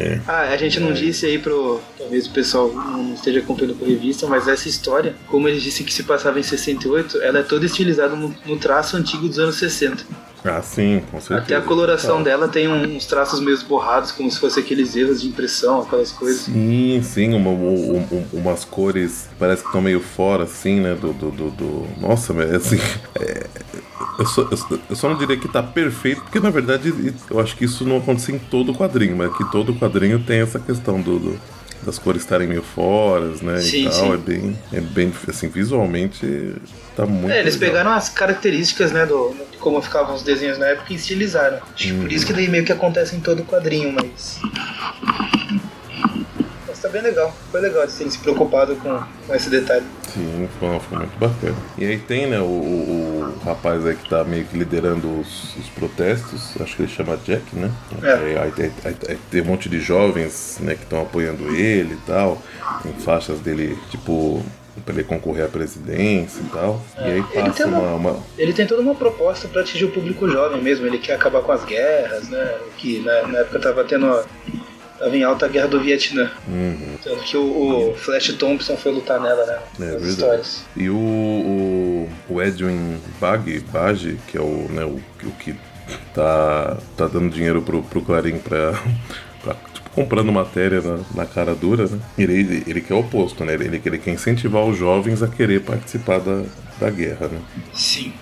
[0.00, 0.20] É.
[0.26, 1.80] Ah, a gente não disse aí pro.
[1.98, 5.92] Talvez o pessoal não esteja acompanhando por revista, mas essa história, como eles disse que
[5.92, 10.04] se passava em 68, ela é toda estilizada no, no traço antigo dos anos 60.
[10.46, 11.40] Ah, sim, com certeza.
[11.42, 12.24] Até a coloração Tá.
[12.24, 16.42] dela tem uns traços meio borrados, como se fosse aqueles erros de impressão, aquelas coisas.
[16.42, 20.94] Sim, sim, uma- um- um- umas cores parece que estão meio fora, assim, né?
[20.94, 21.12] Do.
[21.12, 22.78] do, do- do- Nossa, mas assim.
[23.18, 23.46] é,
[24.18, 24.48] eu, só,
[24.90, 26.92] eu só- não diria que tá perfeito, porque na verdade
[27.30, 30.58] eu acho que isso não acontece em todo quadrinho, mas que todo quadrinho tem essa
[30.60, 31.18] questão do.
[31.18, 31.40] do-
[31.86, 33.60] das cores estarem meio fora, né?
[33.60, 33.92] Sim, e tal.
[33.92, 34.12] sim.
[34.12, 34.58] É bem.
[34.72, 35.12] É bem.
[35.28, 36.54] Assim, visualmente
[36.96, 37.32] tá muito.
[37.32, 37.70] É, eles legal.
[37.70, 41.58] pegaram as características, né, do, de como ficavam os desenhos na época e estilizaram.
[41.74, 44.40] Acho que por isso que daí meio que acontece em todo o quadrinho, mas.
[46.96, 47.30] Bem legal.
[47.50, 49.84] Foi legal de terem se preocupado com, com esse detalhe.
[50.14, 51.54] Sim, foi, foi muito bacana.
[51.76, 55.54] E aí tem, né, o, o- o rapaz aí que tá meio que liderando os,
[55.56, 57.70] os protestos, acho que ele chama Jack, né?
[58.02, 58.12] É.
[58.14, 61.92] Aí, aí tem- aí- aí tem um monte de jovens, né, que estão apoiando ele
[61.94, 62.40] e tal.
[62.82, 64.42] Tem faixas dele, tipo,
[64.86, 66.80] pra ele concorrer à presidência e tal.
[66.96, 69.84] E aí Ele passa tem uma- uma, uma- Ele tem toda uma proposta para atingir
[69.84, 70.86] o público jovem mesmo.
[70.86, 72.54] Ele quer acabar com as guerras, né?
[72.78, 74.24] Que na, na época tava tendo a,
[74.98, 76.30] tava em alta a guerra do Vietnã.
[76.48, 76.96] Uhum.
[77.02, 79.58] Tanto que o, o Flash Thompson foi lutar nela, né?
[79.78, 80.08] É verdade.
[80.08, 80.64] histórias.
[80.76, 85.54] E o, o, o Edwin Bag, Bage, que é o, né, o, o que
[86.14, 88.72] tá, tá dando dinheiro pro, pro Clarim pra,
[89.42, 91.98] pra, tipo, comprando matéria na, na cara dura, né?
[92.18, 93.54] Ele, ele quer o oposto, né?
[93.54, 96.42] Ele, ele quer incentivar os jovens a querer participar da,
[96.80, 97.40] da guerra, né?
[97.72, 98.12] Sim.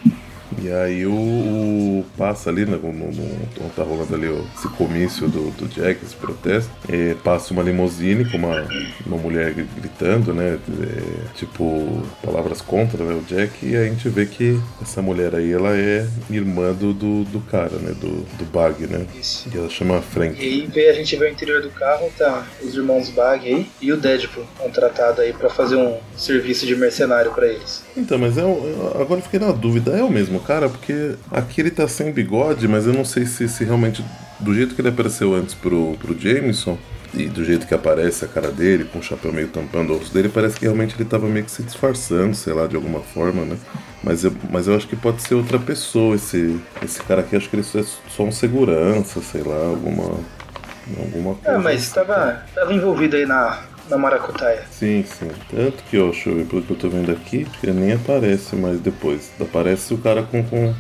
[0.62, 4.68] E aí o, o- passa ali, né, no, no, no- tá rolando ali o- esse
[4.68, 8.66] comício do, do Jack, esse protesto, é, passa uma limusine com uma,
[9.06, 14.08] uma mulher gri- gritando, né, é, tipo, palavras contra né, o Jack, e a gente
[14.08, 18.44] vê que essa mulher aí, ela é irmã do, do, do cara, né, do, do
[18.52, 19.48] Bag, né, Isso.
[19.52, 20.36] e ela chama Frank.
[20.40, 23.66] E aí vê, a gente vê o interior do carro, tá os irmãos Bag aí
[23.80, 27.82] e o Deadpool contratado aí pra fazer um serviço de mercenário pra eles.
[27.96, 30.68] Então, mas é agora eu fiquei na dúvida, é o mesmo cara?
[30.68, 34.04] Porque aqui ele tá sem bigode, mas eu não sei se, se realmente,
[34.40, 36.78] do jeito que ele apareceu antes pro, pro Jameson,
[37.16, 40.12] e do jeito que aparece a cara dele, com o chapéu meio tampando o rosto
[40.12, 43.44] dele, parece que realmente ele tava meio que se disfarçando, sei lá, de alguma forma,
[43.44, 43.56] né?
[44.02, 47.48] Mas eu, mas eu acho que pode ser outra pessoa, esse, esse cara aqui, acho
[47.48, 50.18] que ele é só um segurança, sei lá, alguma,
[50.98, 51.56] alguma coisa.
[51.56, 54.62] Ah, mas tava, tava envolvido aí na, na maracutaia.
[54.70, 55.30] Sim, sim.
[55.50, 58.56] Tanto que, ó, deixa eu ver pelo que eu tô vendo aqui, ele nem aparece
[58.56, 59.30] mais depois.
[59.40, 60.74] Aparece o cara com, com,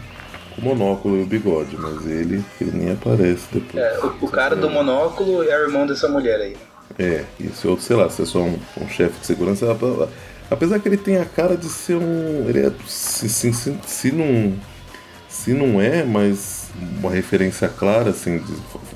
[0.54, 3.82] com o monóculo e o bigode, mas ele, ele nem aparece depois.
[3.84, 6.56] É, o, o cara do monóculo é o irmão dessa mulher aí.
[6.98, 9.70] É, e esse outro, sei lá, se é só um, um chefe de segurança.
[9.70, 10.08] ap-
[10.50, 12.46] Apesar que ele tem a cara de ser um.
[12.48, 12.72] Ele é.
[12.86, 14.52] Se, se, se, se não.
[15.28, 16.68] Se não é, mas
[17.00, 18.54] uma referência clara, assim, de-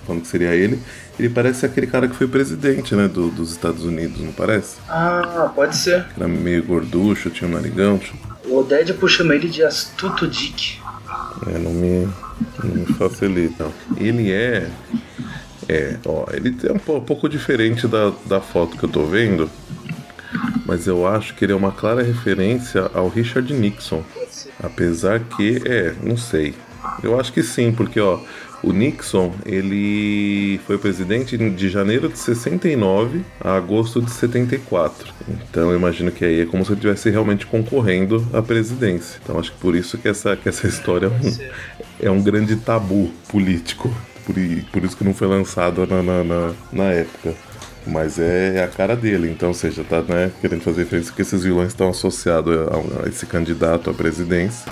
[0.08, 0.80] falando que seria ele,
[1.20, 4.76] ele parece aquele cara que foi presidente, né, do- dos Estados Unidos, não parece?
[4.88, 6.06] Ah, pode ser.
[6.16, 8.00] Era meio gorducho, tinha um narigão.
[8.46, 10.78] O Deadpool chama ele de Astuto Dick.
[11.46, 12.08] É, não me,
[12.64, 13.66] não me facilita.
[13.98, 14.68] Ele é.
[15.68, 19.50] É, ó, ele é um po- pouco diferente da, da foto que eu tô vendo,
[20.64, 24.02] mas eu acho que ele é uma clara referência ao Richard Nixon.
[24.14, 24.50] Pode ser.
[24.62, 26.54] Apesar que, é, não sei.
[27.02, 28.18] Eu acho que sim, porque ó,
[28.62, 35.12] o Nixon, ele foi presidente de janeiro de 69 a agosto de 74.
[35.28, 39.20] Então eu imagino que aí é como se ele estivesse realmente concorrendo à presidência.
[39.22, 42.56] Então acho que por isso que essa, que essa história é um, é um grande
[42.56, 43.92] tabu político.
[44.26, 44.34] Por,
[44.72, 47.34] por isso que não foi lançado na, na, na, na época.
[47.86, 51.42] Mas é a cara dele, então, ou seja, tá né, querendo fazer referência que esses
[51.42, 54.70] vilões estão associados a, a esse candidato à presidência.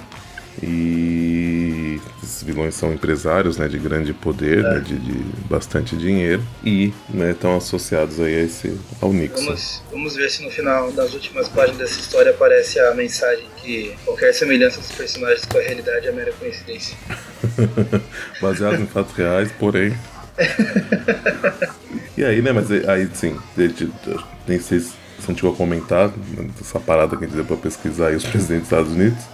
[0.63, 5.13] E esses vilões são empresários né, de grande poder, né, de, de
[5.49, 9.45] bastante dinheiro, e né, estão associados aí a esse, ao Nixon.
[9.45, 13.95] Vamos, vamos ver se no final das últimas páginas dessa história aparece a mensagem que
[14.05, 16.97] qualquer semelhança dos personagens com a realidade é mera coincidência.
[18.41, 19.95] Baseado em fatos reais, porém.
[22.17, 23.37] e aí, né, mas aí sim,
[24.47, 27.45] nem sei se você não chegou a comentar né, essa parada que a gente deu
[27.45, 29.25] pra pesquisar aí os presidentes dos Estados Unidos.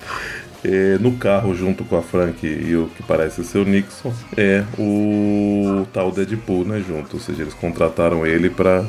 [0.64, 4.64] É, no carro, junto com a Frank e o que parece ser o Nixon, é
[4.78, 7.14] o tal Deadpool, né, junto.
[7.14, 8.84] Ou seja, eles contrataram ele pra,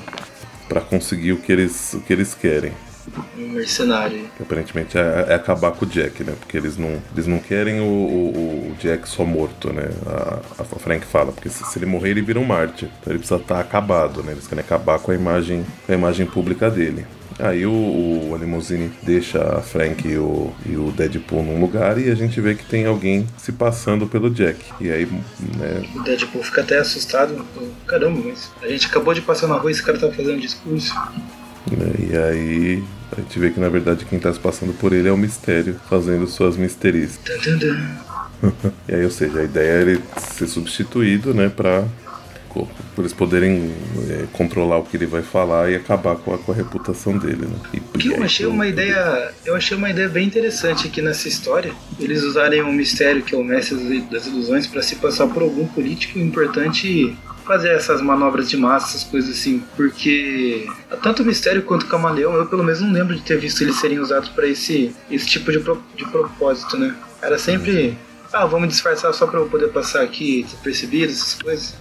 [0.70, 2.72] para conseguir o que eles, o que eles querem.
[3.38, 4.30] Um mercenário.
[4.38, 6.34] Que aparentemente é, é, acabar com o Jack, né?
[6.40, 9.90] Porque eles não, eles não querem o, o, o Jack só morto, né?
[10.06, 12.86] A, a Frank fala, porque se, se, ele morrer ele vira um Marte.
[12.86, 14.32] Então ele precisa estar tá acabado, né?
[14.32, 17.06] Eles querem acabar com a imagem, com a imagem pública dele.
[17.40, 18.38] Aí o, o
[19.04, 22.66] deixa a Frank e o, e o Deadpool num lugar e a gente vê que
[22.66, 24.60] tem alguém se passando pelo Jack.
[24.80, 25.06] E aí,
[25.58, 25.84] né...
[25.96, 27.46] O Deadpool fica até assustado.
[27.88, 30.40] Caramba, mas a gente acabou de passar na rua e esse cara tá fazendo um
[30.40, 30.94] discurso.
[31.72, 31.94] Né?
[32.12, 32.84] E aí
[33.16, 35.80] a gente vê que na verdade quem tá se passando por ele é o mistério,
[35.90, 37.20] fazendo suas misterias.
[38.88, 41.86] e aí, ou seja, a ideia é ele ser substituído, né, pra
[42.96, 43.74] por eles poderem
[44.10, 47.46] é, controlar o que ele vai falar e acabar com a, com a reputação dele,
[47.46, 47.56] né?
[47.74, 51.74] E, que eu achei uma ideia, eu achei uma ideia bem interessante aqui nessa história.
[52.00, 55.68] Eles usarem um mistério que é o mestre das ilusões para se passar por algum
[55.68, 60.66] político importante fazer essas manobras de massa, essas coisas assim, porque
[61.02, 63.76] tanto o Mistério quanto o Camaleão, eu pelo menos não lembro de ter visto eles
[63.76, 66.96] serem usados para esse, esse tipo de, pro, de propósito, né?
[67.22, 67.98] Era sempre,
[68.34, 71.76] ah, vamos disfarçar só para eu poder passar aqui despercebido, essas coisas.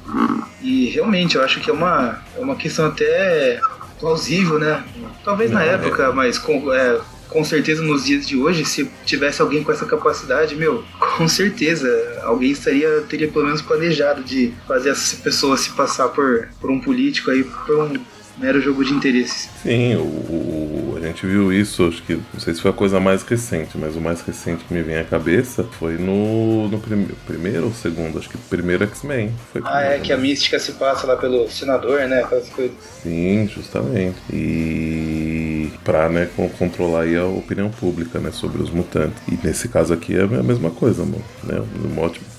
[0.61, 3.59] E realmente, eu acho que é uma, é uma questão até
[3.99, 4.85] plausível, né?
[5.25, 6.13] Talvez não, na época, é...
[6.13, 10.55] mas com, é, com certeza nos dias de hoje, se tivesse alguém com essa capacidade,
[10.55, 10.85] meu,
[11.17, 11.89] com certeza
[12.23, 16.81] alguém estaria teria pelo menos planejado de fazer essa pessoa se passar por, por um
[16.81, 17.95] político aí, por um
[18.43, 19.49] mero jogo de interesses.
[19.63, 22.99] Sim, o, o, a gente viu isso, acho que não sei se foi a coisa
[22.99, 27.09] mais recente, mas o mais recente que me vem à cabeça foi no, no prim,
[27.27, 29.33] primeiro ou segundo, acho que primeiro X-Men.
[29.65, 32.23] Ah, é, que a mística se passa lá pelo senador, né?
[32.23, 32.77] Aquelas coisas.
[33.03, 34.17] Sim, justamente.
[34.33, 36.29] E pra né,
[36.59, 39.23] controlar a opinião pública né, sobre os mutantes.
[39.29, 41.25] E nesse caso aqui é a mesma coisa, mano.
[41.45, 41.63] Né?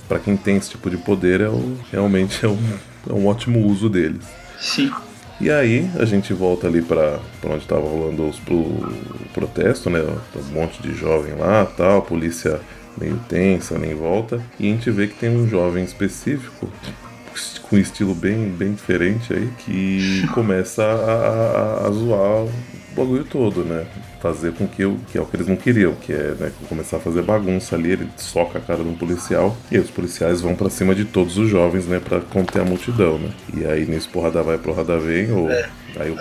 [0.08, 2.60] Para quem tem esse tipo de poder, é o, realmente é um,
[3.10, 4.26] é um ótimo uso deles.
[4.60, 4.92] Sim.
[5.42, 10.00] E aí a gente volta ali para onde estava rolando os, o protesto, né?
[10.36, 12.60] Um monte de jovem lá, tal, polícia
[12.98, 14.42] meio tensa, nem volta.
[14.60, 16.70] E a gente vê que tem um jovem específico
[17.64, 22.48] com um estilo bem, bem diferente aí que começa a, a, a zoar
[22.96, 23.86] bagulho todo, né?
[24.24, 26.96] fazer com que, eu, que é o que eles não queriam, que é né, começar
[26.96, 30.56] a fazer bagunça ali, ele soca a cara de um policial, e os policiais vão
[30.56, 33.30] para cima de todos os jovens, né, para conter a multidão, né?
[33.54, 35.52] E aí nisso porrada vai, porrada vem, ou...
[35.52, 35.70] É.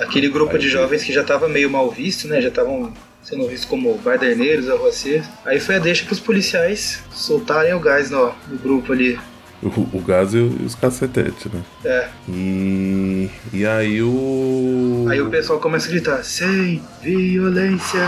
[0.00, 3.64] Aquele grupo de jovens que já tava meio mal visto, né, já estavam sendo vistos
[3.66, 5.26] como baderneiros, arruaceiros.
[5.46, 9.16] Aí foi a deixa pros policiais soltarem o gás no, no grupo ali.
[9.62, 11.62] O, o gás e os cacetetes, né?
[11.84, 12.08] É.
[12.28, 15.06] E, e aí o.
[15.08, 18.00] Aí o pessoal começa a gritar: sem violência!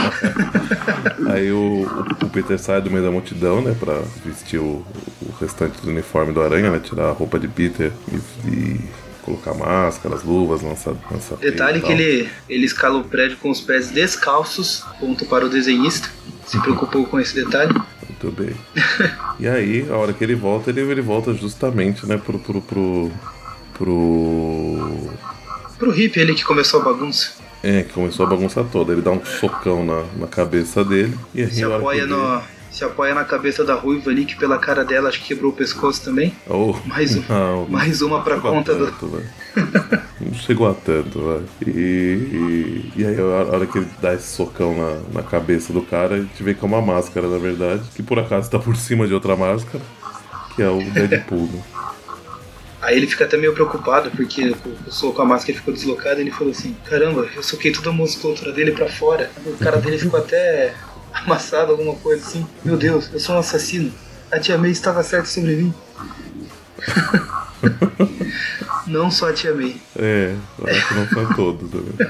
[1.32, 1.86] aí o,
[2.22, 3.74] o, Peter sai do meio da multidão, né?
[3.78, 4.84] Pra vestir o,
[5.22, 6.78] o restante do uniforme do Aranha, né?
[6.78, 8.80] Tirar a roupa de Peter e, e
[9.26, 13.90] colocar máscaras, luvas, lança, lança Detalhe que ele, ele escala o prédio com os pés
[13.90, 16.08] descalços, ponto para o desenhista.
[16.46, 17.74] Se preocupou com esse detalhe.
[18.22, 18.56] Muito bem.
[19.38, 22.38] e aí, a hora que ele volta, ele, ele volta justamente, né, pro.
[22.38, 22.62] pro.
[22.62, 23.10] pro.
[23.74, 25.10] pro.
[25.78, 27.32] pro hippie ele que começou a bagunça.
[27.62, 28.92] É, que começou a bagunça toda.
[28.92, 32.42] Ele dá um socão na, na cabeça dele e aí, se apoia no.
[32.70, 35.54] Se apoia na cabeça da ruiva ali, que pela cara dela acho que quebrou o
[35.54, 36.34] pescoço também.
[36.46, 39.22] Oh, mais, um, não, mais uma pra conta tanto, do.
[40.20, 41.42] não chegou a tanto, vai.
[41.66, 45.82] E, e, e, aí, a hora que ele dá esse socão na, na cabeça do
[45.82, 48.76] cara, a gente vê que é uma máscara, na verdade, que por acaso tá por
[48.76, 49.82] cima de outra máscara,
[50.54, 51.48] que é o Deadpool.
[51.52, 51.62] Né?
[52.82, 54.54] Aí ele fica até meio preocupado, porque
[54.86, 57.92] o soco, a máscara ficou deslocada, e ele falou assim: Caramba, eu soquei toda a
[57.92, 59.30] musculatura dele pra fora.
[59.44, 60.74] O cara dele ficou até
[61.12, 62.46] amassado, alguma coisa assim.
[62.64, 63.92] Meu Deus, eu sou um assassino.
[64.30, 65.74] A tia May estava certa sobre mim.
[68.86, 69.76] não só a tia May.
[69.96, 72.08] É, acho que não são todos também.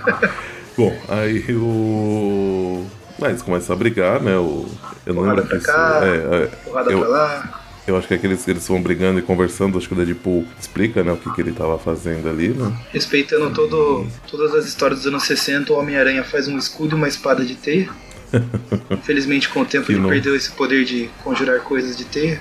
[0.77, 2.87] Bom, aí o.
[3.21, 4.37] Aí eles começam a brigar, né?
[4.37, 4.67] O...
[5.07, 7.63] Eu não lembro que cá, é, é, porrada eu, pra lá.
[7.87, 11.13] Eu acho que aqueles eles vão brigando e conversando, acho que o Deadpool explica, né,
[11.13, 12.77] o que, que ele tava fazendo ali, né?
[12.93, 17.07] Respeitando todo, todas as histórias dos anos 60, o Homem-Aranha faz um escudo e uma
[17.07, 17.89] espada de teia.
[18.91, 20.09] Infelizmente, com o tempo, que ele não...
[20.09, 22.41] perdeu esse poder de conjurar coisas de teia.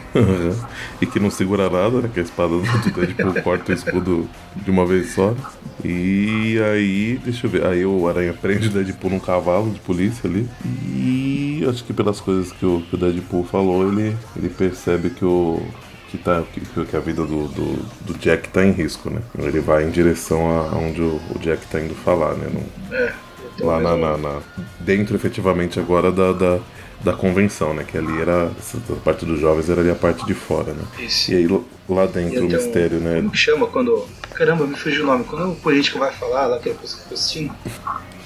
[1.02, 2.10] e que não segura nada, né?
[2.14, 5.36] Que a espada do Deadpool corta o escudo de uma vez só.
[5.84, 7.66] E aí, deixa eu ver.
[7.66, 10.48] Aí o Aranha prende o Deadpool num cavalo de polícia ali.
[10.66, 15.24] E acho que pelas coisas que o, que o Deadpool falou, ele, ele percebe que
[15.24, 15.62] o,
[16.10, 17.76] que, tá, que, que a vida do, do,
[18.06, 19.22] do, Jack tá em risco, né?
[19.38, 22.50] Ele vai em direção a onde o, o Jack tá indo falar, né?
[22.54, 22.96] Não...
[22.96, 23.14] É.
[23.60, 24.42] Lá na, na, na,
[24.80, 26.60] dentro, efetivamente, agora da, da,
[27.02, 27.84] da convenção, né?
[27.84, 28.52] Que ali era.
[28.60, 30.84] Essa parte dos jovens era ali a parte de fora, né?
[31.00, 31.32] Isso.
[31.32, 33.16] E aí lá dentro o mistério, um, né?
[33.18, 34.06] Como que chama quando.
[34.34, 35.24] Caramba, me fugiu o nome.
[35.24, 37.54] Quando o político vai falar lá, que eu assistindo.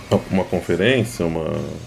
[0.31, 1.45] Uma conferência, uma.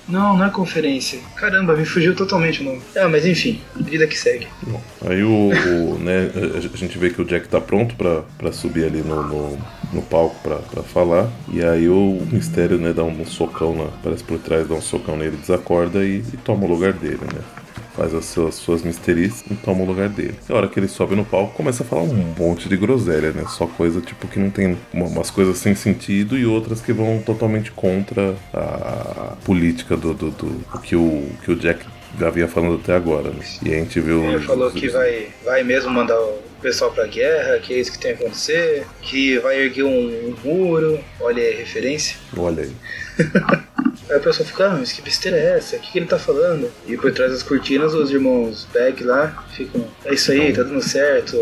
[0.08, 1.18] Não, não é conferência.
[1.36, 2.80] Caramba, me fugiu totalmente o nome.
[2.96, 4.46] Ah, mas enfim, vida que segue.
[4.62, 8.52] Bom, aí o, o né, a gente vê que o Jack tá pronto pra, pra
[8.52, 9.58] subir ali no, no,
[9.92, 11.28] no palco pra, pra falar.
[11.52, 13.86] E aí o mistério, né, dá um, socão na.
[14.02, 17.61] Parece por trás, dá um socão nele, desacorda e, e toma o lugar dele, né?
[17.96, 20.34] Faz as suas, suas misterias e toma o lugar dele.
[20.48, 23.32] E a hora que ele sobe no palco, começa a falar um monte de groselha,
[23.32, 23.44] né?
[23.48, 27.22] Só coisa tipo que não tem uma, umas coisas sem sentido e outras que vão
[27.24, 31.84] totalmente contra a política do, do, do, do que, o, que o Jack
[32.18, 33.30] já vinha falando até agora.
[33.30, 33.44] Né?
[33.64, 34.24] E a gente viu.
[34.24, 37.98] Ele falou que vai, vai mesmo mandar o pessoal pra guerra, que é isso que
[37.98, 40.98] tem que acontecer, que vai erguer um, um muro.
[41.20, 42.16] Olha aí a referência.
[42.36, 42.72] Olha aí.
[44.10, 45.76] Aí o pessoal fica, ah, mas que besteira é essa?
[45.76, 46.70] O que, que ele tá falando?
[46.86, 50.82] E por trás das cortinas, os irmãos Beck lá ficam, é isso aí, tá dando
[50.82, 51.36] certo,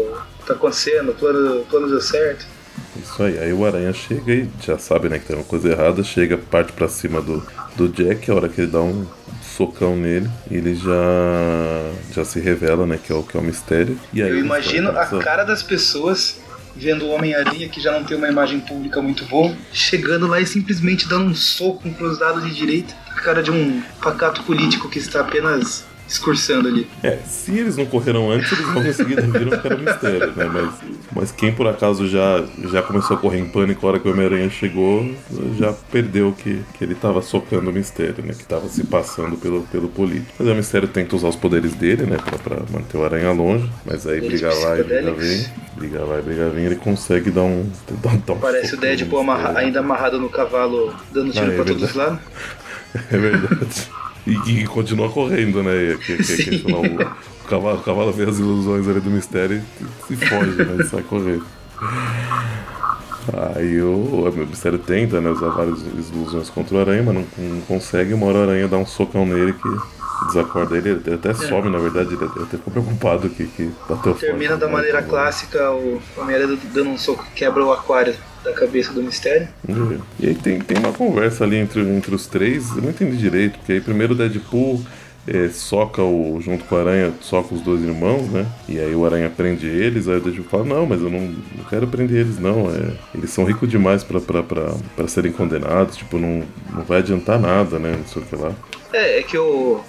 [0.46, 2.46] tá acontecendo, o plano, plano deu certo.
[3.02, 6.02] Isso aí, aí o Aranha chega e já sabe né, que tem uma coisa errada,
[6.02, 7.44] chega, parte pra cima do,
[7.76, 9.06] do Jack, a hora que ele dá um
[9.42, 13.98] socão nele, ele já já se revela, né, que é o que é o mistério.
[14.12, 16.38] E aí Eu imagino a cara das pessoas
[16.76, 20.46] vendo o Homem-Aranha, que já não tem uma imagem pública muito boa, chegando lá e
[20.46, 25.20] simplesmente dando um soco com cruzado de direita, cara de um pacato político que está
[25.20, 26.88] apenas discursando ali.
[27.04, 30.50] É, se eles não correram antes, eles vão conseguir viram que era mistério, né?
[30.52, 30.70] Mas,
[31.14, 34.12] mas quem por acaso já, já começou a correr em pânico na hora que o
[34.12, 35.08] Homem-Aranha chegou,
[35.56, 38.34] já perdeu que, que ele estava socando o mistério, né?
[38.34, 40.32] Que estava se passando pelo, pelo político.
[40.36, 42.16] Mas o mistério tenta usar os poderes dele, né?
[42.16, 43.70] Pra, pra manter o Aranha longe.
[43.86, 45.46] Mas aí briga lá e briga vem.
[45.76, 47.70] Briga lá e briga vem, ele consegue dar um.
[48.02, 51.56] Dar, dar um Parece o Deadpool amarra, ainda amarrado no cavalo, dando tiro ah, é
[51.56, 52.18] pra todos os lados.
[53.08, 53.88] É verdade.
[54.30, 55.96] E, e continua correndo, né?
[56.04, 60.12] Que, que, que, o, o, cavalo, o cavalo vê as ilusões ali do mistério e,
[60.12, 60.76] e foge, né?
[60.80, 61.44] E sai correndo.
[63.56, 65.80] Aí o, o mistério tenta né, usar várias
[66.12, 68.14] ilusões contra o aranha, mas não, não consegue.
[68.14, 70.90] Uma hora o aranha dá um socão nele que desacorda ele.
[70.90, 71.70] Ele até some, é.
[71.70, 76.58] na verdade, ele até ficou preocupado que, que bateu Termina da maneira clássica, o Homem-Aranha
[76.72, 78.14] dando um soco que quebra o aquário
[78.44, 79.48] da cabeça do mistério.
[80.18, 83.58] E aí tem, tem uma conversa ali entre, entre os três, eu não entendi direito,
[83.58, 84.82] porque aí primeiro o Deadpool
[85.26, 88.46] é, soca o, junto com o Aranha, soca os dois irmãos, né?
[88.68, 91.64] E aí o Aranha prende eles, aí o Deadpool fala, não, mas eu não, não
[91.68, 92.70] quero prender eles, não.
[92.70, 96.42] É, eles são ricos demais para serem condenados, tipo, não,
[96.72, 97.94] não vai adiantar nada, né?
[97.96, 98.52] Não sei o que lá.
[98.92, 99.80] É, é que o,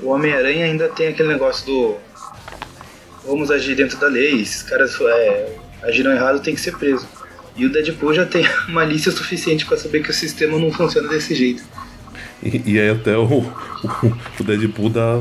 [0.00, 1.96] o Homem-Aranha ainda tem aquele negócio do.
[3.24, 7.06] Vamos agir dentro da lei, esses caras é, agiram errado, tem que ser preso.
[7.56, 11.34] E o Deadpool já tem malícia suficiente para saber que o sistema não funciona desse
[11.34, 11.62] jeito.
[12.42, 13.52] E, e aí até o, o,
[14.38, 15.20] o, Deadpool dá,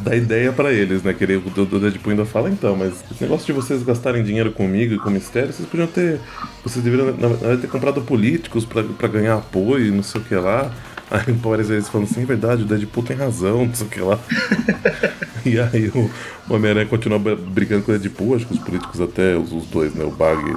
[0.00, 1.14] dá ideia para eles, né?
[1.14, 4.94] Que o, o Deadpool ainda fala, então, mas esse negócio de vocês gastarem dinheiro comigo
[4.94, 6.20] e com mistério, vocês podiam ter.
[6.62, 10.70] Vocês deveriam na verdade, ter comprado políticos para ganhar apoio não sei o que lá.
[11.10, 13.90] Aí o Power vezes falam assim, é verdade, o Deadpool tem razão, não sei o
[13.90, 14.18] que lá.
[15.44, 16.10] e aí o,
[16.48, 19.94] o Homem-Aranha continua brigando com o Deadpool, acho que os políticos até, os, os dois,
[19.94, 20.04] né?
[20.04, 20.56] O Bag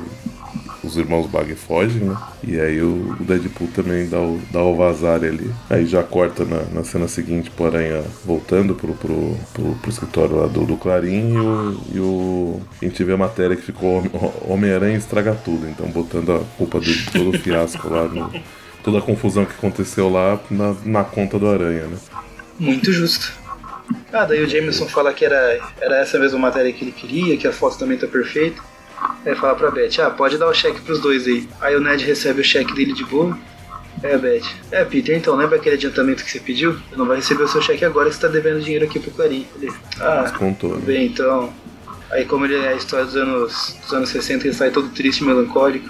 [0.84, 2.18] os irmãos Bag fogem, né?
[2.44, 5.52] E aí o Deadpool também dá o, dá o vazar ali.
[5.70, 10.38] Aí já corta na, na cena seguinte pro Aranha voltando pro, pro, pro, pro escritório
[10.38, 12.62] lá do, do Clarim e o, e o.
[12.82, 14.04] A gente vê a matéria que ficou
[14.48, 15.68] Homem-Aranha estraga tudo.
[15.68, 18.32] Então botando a culpa de todo o fiasco lá no.
[18.84, 21.98] Toda a confusão que aconteceu lá na, na conta do Aranha, né?
[22.60, 23.34] Muito justo.
[24.14, 27.48] Ah, daí o Jameson fala que era, era essa mesma matéria que ele queria, que
[27.48, 28.62] a foto também tá perfeita.
[29.26, 31.48] Aí fala pra Beth, ah, pode dar o cheque pros dois aí.
[31.62, 33.38] Aí o Ned recebe o cheque dele de boa.
[34.04, 34.44] É, Beth.
[34.72, 36.74] É, Peter, então, lembra aquele adiantamento que você pediu?
[36.74, 39.12] Você não vai receber o seu cheque agora que você tá devendo dinheiro aqui pro
[39.12, 39.46] Clarim.
[39.56, 40.82] Ele, ah, Descontou, né?
[40.86, 41.52] bem, então.
[42.12, 45.20] Aí como ele é a história dos anos, dos anos 60, ele sai todo triste
[45.20, 45.90] e melancólico.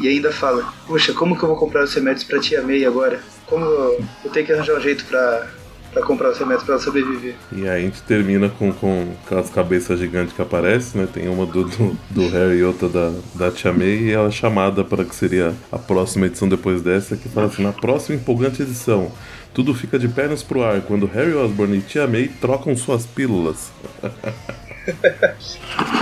[0.00, 3.20] E ainda fala, puxa, como que eu vou comprar os remédios pra tia May agora?
[3.46, 5.48] Como eu, tenho que arranjar um jeito pra
[5.92, 7.34] para comprar os remédios para ela sobreviver.
[7.52, 11.08] E aí a gente termina com, com aquelas cabeças gigantes que aparecem, né?
[11.12, 14.30] Tem uma do, do, do Harry e outra da, da Tia May e ela é
[14.30, 18.62] chamada para que seria a próxima edição depois dessa, que fala assim, na próxima empolgante
[18.62, 19.12] edição.
[19.52, 23.70] Tudo fica de pernas pro ar quando Harry Osborn e Tia May trocam suas pílulas.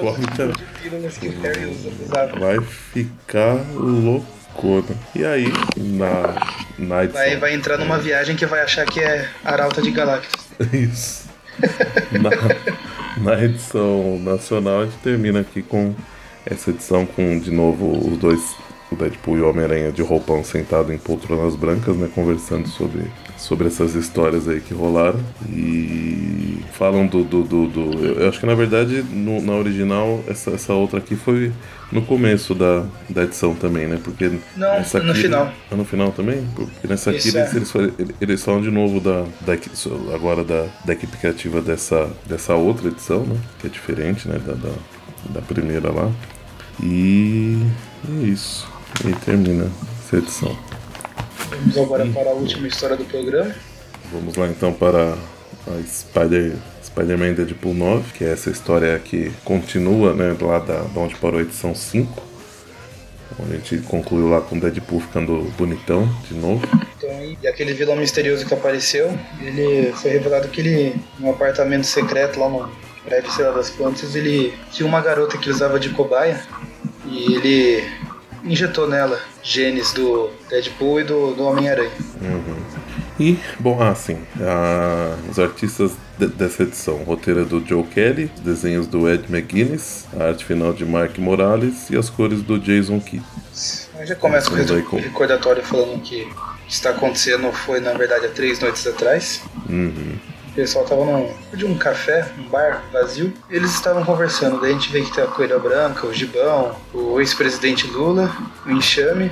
[0.00, 2.38] Pobre ah, de pílulas que o Harry usava.
[2.38, 4.40] Vai ficar louco
[5.14, 7.22] e aí, na, edição...
[7.22, 10.48] vai, vai entrar numa viagem que vai achar que é Arauta de Galactus.
[10.72, 11.30] Isso.
[12.12, 12.30] na,
[13.32, 15.94] na edição nacional, a gente termina aqui com
[16.44, 18.40] essa edição com, de novo, os dois
[18.92, 22.10] Deadpool e o Homem-Aranha de roupão sentado em poltronas brancas, né?
[22.14, 23.10] Conversando sobre,
[23.40, 25.18] sobre essas histórias aí que rolaram.
[25.48, 27.24] E falam do.
[27.24, 31.14] do, do, do eu acho que na verdade no, na original essa, essa outra aqui
[31.16, 31.52] foi
[31.92, 33.98] no começo da, da edição também, né?
[34.02, 35.52] Porque Não, essa no aqui- final.
[35.70, 36.46] Ah, no final também?
[36.54, 37.56] Porque nessa aqui Isso, eles, é.
[37.56, 39.54] eles, falam- eles falam de novo da, da
[40.14, 43.36] agora da, da equipe criativa dessa, dessa outra edição, né?
[43.58, 44.38] Que é diferente, né?
[44.46, 44.72] Da, da,
[45.30, 46.10] da primeira lá.
[46.82, 47.58] E
[48.08, 48.66] é isso.
[49.04, 49.66] E termina
[50.06, 50.56] essa edição.
[51.50, 53.54] Vamos agora para a última história do programa.
[54.12, 55.14] Vamos lá então para
[55.66, 61.00] a Spider, Spider-Man Deadpool 9, que é essa história que continua, né, lá da, da
[61.00, 62.30] onde parou a edição 5.
[63.38, 66.66] Onde a gente concluiu lá com o Deadpool ficando bonitão de novo.
[66.96, 67.10] Então,
[67.42, 72.48] e aquele vilão misterioso que apareceu, ele foi revelado que ele, num apartamento secreto lá
[72.48, 72.70] no
[73.04, 76.40] prédio sei lá, das plantas, ele tinha uma garota que usava de cobaia
[77.06, 77.84] e ele
[78.44, 81.90] injetou nela genes do Deadpool e do, do Homem-Aranha.
[83.18, 87.84] E, bom, ah, sim, a- os artistas de- dessa edição, o roteiro é do Joe
[87.84, 92.40] Kelly, os desenhos do Ed McGuinness, a arte final de Mark Morales e as cores
[92.42, 93.22] do Jason Kidd.
[93.98, 94.56] Aí já começa com
[94.96, 99.42] o recordatório falando que o que está acontecendo foi, na verdade, há três noites atrás.
[99.68, 100.14] Uhum.
[100.50, 103.32] O pessoal tava num, de um café, um bar vazio.
[103.48, 104.60] Eles estavam conversando.
[104.60, 108.34] Daí a gente vê que tem a Coelha Branca, o Gibão, o ex-presidente Lula,
[108.66, 109.30] o Enxame,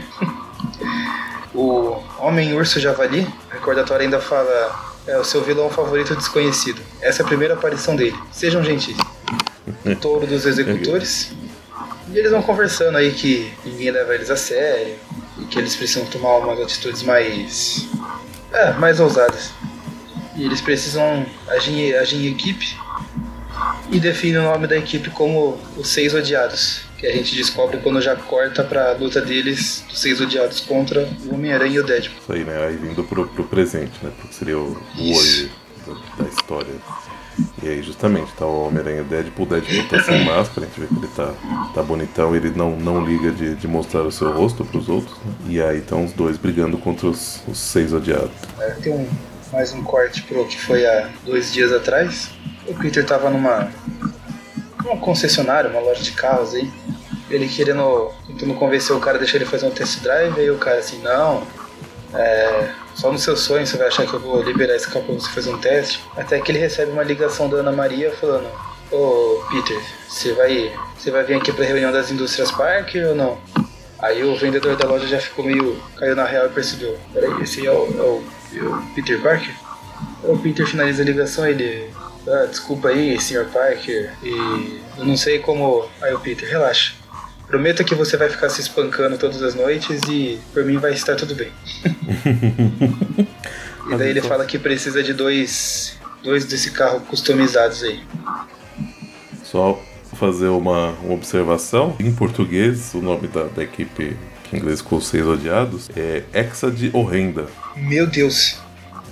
[1.52, 3.26] o Homem Urso Javali.
[3.50, 6.80] O recordatório ainda fala: é o seu vilão favorito desconhecido.
[7.00, 8.16] Essa é a primeira aparição dele.
[8.30, 8.96] Sejam gentis.
[10.00, 11.32] Touro dos executores.
[12.12, 14.94] E eles vão conversando aí que ninguém leva eles a sério.
[15.38, 17.88] E que eles precisam tomar umas atitudes mais.
[18.52, 19.50] É, mais ousadas.
[20.38, 22.76] E eles precisam agir, agir em equipe
[23.90, 26.86] e define o nome da equipe como os Seis Odiados.
[26.96, 31.34] Que a gente descobre quando já corta pra luta deles, dos Seis Odiados, contra o
[31.34, 32.18] Homem-Aranha e o Deadpool.
[32.20, 32.66] Isso aí, né?
[32.66, 34.10] Aí vindo pro, pro presente, né?
[34.16, 35.50] Porque seria o, o hoje
[35.86, 36.74] da, da história.
[37.62, 39.46] E aí, justamente, tá o Homem-Aranha e o Deadpool.
[39.46, 41.32] O Deadpool tá sem máscara, a gente vê que ele tá,
[41.72, 42.34] tá bonitão.
[42.34, 45.16] Ele não, não liga de, de mostrar o seu rosto pros outros.
[45.18, 45.32] Né?
[45.48, 48.32] E aí estão os dois brigando contra os, os seis odiados.
[48.58, 49.08] É, Tem um,
[49.52, 52.30] mais um corte pro que foi há dois dias atrás.
[52.66, 53.70] O Peter tava numa,
[54.84, 56.70] numa concessionária, uma loja de carros aí.
[57.30, 60.38] Ele querendo, tentando convencer o cara a deixar ele fazer um test drive.
[60.38, 61.46] Aí o cara assim, não,
[62.14, 65.14] é, só no seu sonho você vai achar que eu vou liberar esse carro pra
[65.14, 66.02] você fazer um teste.
[66.16, 68.48] Até que ele recebe uma ligação da Ana Maria falando:
[68.90, 73.38] Ô Peter, você vai, você vai vir aqui pra reunião das indústrias Parker ou não?
[73.98, 75.76] Aí o vendedor da loja já ficou meio.
[75.96, 78.24] caiu na real e percebeu: peraí, esse é o, é o,
[78.56, 79.54] é o Peter Parker?
[80.22, 81.90] Aí O Peter finaliza a ligação ele.
[82.26, 83.46] Ah, desculpa aí, Sr.
[83.52, 85.86] Parker, e eu não sei como.
[86.00, 86.94] Aí o Peter, relaxa.
[87.46, 91.16] Prometo que você vai ficar se espancando todas as noites e por mim vai estar
[91.16, 91.50] tudo bem.
[93.90, 95.96] e daí ele fala que precisa de dois.
[96.22, 98.00] dois desse carro customizados aí.
[99.42, 99.80] Só
[100.14, 101.96] fazer uma, uma observação.
[101.98, 104.14] Em português, o nome da, da equipe
[104.52, 107.46] em inglês ficou seis odiados é Hexa de Horrenda.
[107.76, 108.58] Meu Deus.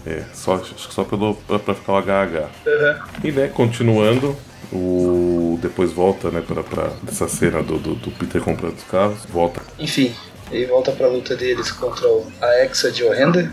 [0.07, 2.49] É, só, acho que só pelo, pra, pra ficar o HH.
[2.66, 3.01] Aham.
[3.24, 4.37] E né, continuando,
[4.72, 9.24] o depois volta, né, pra, pra essa cena do, do, do Peter comprando os carros,
[9.28, 9.61] volta.
[9.78, 10.14] Enfim,
[10.51, 13.53] ele volta pra luta deles contra o, a Hexa de Horrenda.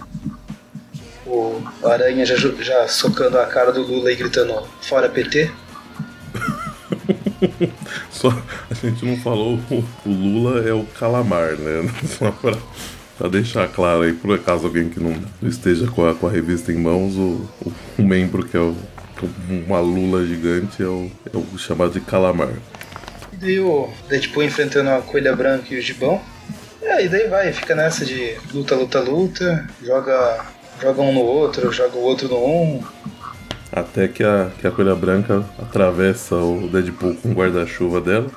[1.26, 5.52] O Aranha já, já socando a cara do Lula e gritando fora PT.
[8.12, 8.30] Só
[8.70, 11.90] a gente não falou, o, Lula é o calamar, né?
[12.08, 12.58] Só pra,
[13.18, 16.72] pra deixar claro aí, por acaso alguém que não esteja com a, com a revista
[16.72, 18.76] em mãos, o, o, o membro que é o,
[19.68, 22.54] uma lula gigante é o, é o chamado de calamar.
[23.32, 26.22] E daí o Deadpool enfrentando a Coelha Branca e o Gibão.
[26.82, 30.46] É, e daí vai, fica nessa de luta, luta, luta, joga,
[30.82, 32.84] joga um no outro, joga o outro no um.
[33.76, 38.28] Até que a, que a coelha branca atravessa o Deadpool com o guarda-chuva dela.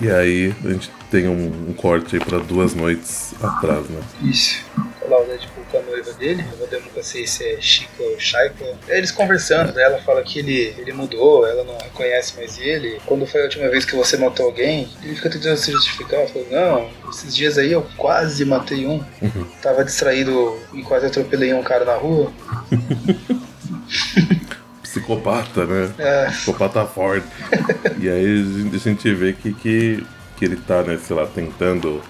[0.00, 4.00] E aí a gente tem um, um corte aí pra duas noites atrás, né?
[4.22, 4.64] Isso.
[4.74, 5.63] Tá lá o Deadpool
[5.94, 8.64] noiva dele, eu nunca sei se é Chica ou Shaika.
[8.88, 13.00] Eles conversando, daí ela fala que ele, ele mudou, ela não reconhece mais ele.
[13.06, 16.50] Quando foi a última vez que você matou alguém, ele fica tentando se justificar, falando,
[16.50, 19.02] não, esses dias aí eu quase matei um.
[19.62, 22.32] Tava distraído e quase atropelei um cara na rua.
[24.82, 25.92] Psicopata, né?
[25.98, 27.26] É, Psicopata forte.
[27.98, 31.26] e aí a gente- a gente vê que, que, que ele tá, né, sei lá,
[31.26, 32.00] tentando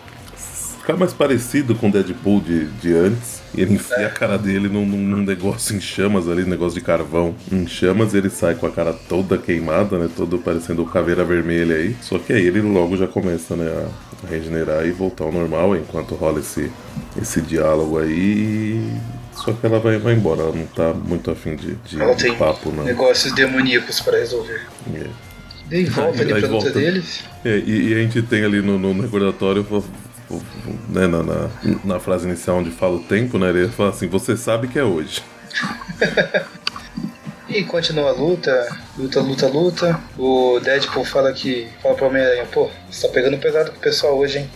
[0.85, 3.43] ficar mais parecido com o Deadpool de, de antes.
[3.55, 4.07] E ele enfia é.
[4.07, 7.35] a cara dele num, num, negócio em chamas ali, negócio de carvão.
[7.51, 10.11] Em chamas ele sai com a cara toda queimada, né?
[10.14, 11.97] Todo parecendo caveira vermelha aí.
[12.03, 16.14] Só que aí ele logo já começa, né, a regenerar e voltar ao normal enquanto
[16.14, 16.70] rola esse,
[17.20, 18.93] esse diálogo aí.
[19.32, 22.30] Só que ela vai, vai embora, ela não tá muito afim de, de, ela de
[22.32, 22.85] papo, não.
[22.85, 24.61] negócios demoníacos para resolver.
[24.95, 25.07] É.
[25.66, 27.24] Dei volta ali pra luta deles.
[27.45, 29.64] É, e, e, a gente tem ali no, no recordatório
[30.88, 31.50] né, na, na,
[31.84, 33.50] na, frase inicial onde fala o tempo, né?
[33.50, 35.22] Ele fala assim, você sabe que é hoje.
[37.48, 40.00] e continua a luta, luta, luta, luta.
[40.18, 41.68] O Deadpool fala que.
[41.82, 44.50] Fala pro Homem-Aranha, pô, você tá pegando pesado com o pessoal hoje, hein?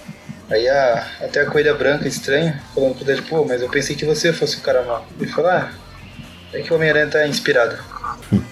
[0.50, 4.32] Aí a, até a coelha branca estranha, falando pro Deadpool, mas eu pensei que você
[4.32, 5.06] fosse o cara mal.
[5.20, 7.76] Ele fala, ah, é que o Homem-Aranha tá inspirado.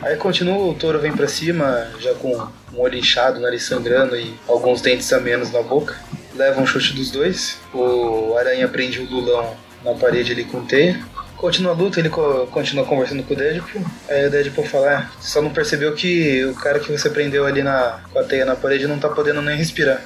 [0.00, 4.32] Aí continua, o touro vem pra cima, já com um olho inchado, nariz sangrando e
[4.46, 5.96] alguns dentes a menos na boca
[6.38, 7.58] leva um chute dos dois.
[7.74, 10.98] O Aranha prende o Lulão na parede ali com teia.
[11.36, 13.84] Continua a luta, ele co continua conversando com o Deadpool.
[14.08, 17.62] Aí o Deadpool fala: ah, só não percebeu que o cara que você prendeu ali
[17.62, 20.02] na, com a teia na parede não tá podendo nem respirar.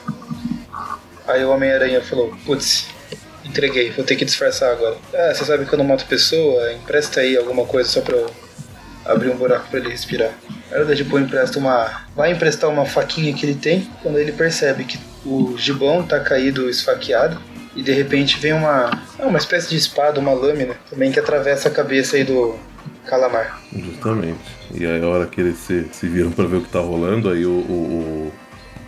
[1.27, 2.89] Aí o Homem-Aranha falou: putz,
[3.45, 4.97] entreguei, vou ter que disfarçar agora.
[5.15, 6.73] Ah, você sabe que eu não mato pessoa?
[6.73, 8.31] Empresta aí alguma coisa só pra eu
[9.05, 10.33] abrir um buraco pra ele respirar.
[10.71, 12.05] Aí o Deadpool empresta uma.
[12.15, 13.89] Vai emprestar uma faquinha que ele tem.
[14.03, 17.39] Quando ele percebe que o gibão tá caído, esfaqueado,
[17.75, 21.69] e de repente vem uma, é uma espécie de espada, uma lâmina, também que atravessa
[21.69, 22.57] a cabeça aí do
[23.07, 23.61] calamar.
[23.75, 24.41] Justamente.
[24.75, 27.31] E aí a hora que eles se, se viram para ver o que tá rolando,
[27.31, 28.33] aí o, o, o,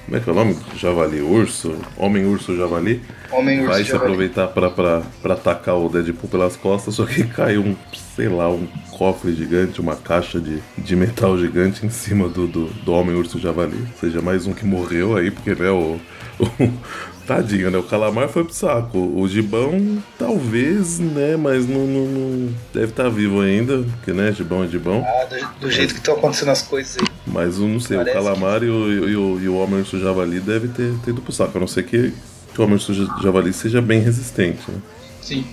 [0.05, 0.59] Como é que é o nome?
[0.77, 1.77] Javali, urso?
[1.97, 3.03] Homem urso javali.
[3.31, 7.75] Homem urso Vai se aproveitar para atacar o Deadpool pelas costas, só que cai um,
[8.15, 12.67] sei lá, um cofre gigante, uma caixa de, de metal gigante em cima do, do,
[12.67, 13.77] do Homem Urso Javali.
[13.77, 15.99] Ou seja, mais um que morreu aí, porque né, o,
[17.27, 17.79] Tadinho, né?
[17.79, 18.99] O calamar foi pro saco.
[18.99, 21.37] O gibão, talvez, né?
[21.37, 24.31] Mas não, não, não deve estar tá vivo ainda, porque, né?
[24.33, 25.05] Gibão é gibão.
[25.07, 27.07] Ah, do, do jeito que estão acontecendo as coisas aí.
[27.27, 28.67] Mas eu não sei, Parece o calamar que...
[28.67, 31.57] e, o, e, o, e o homem urso javali deve ter, ter ido pro saco.
[31.57, 32.13] A não ser que,
[32.53, 32.93] que o homem urso
[33.23, 34.79] javali seja bem resistente, né?
[35.23, 35.47] Sim.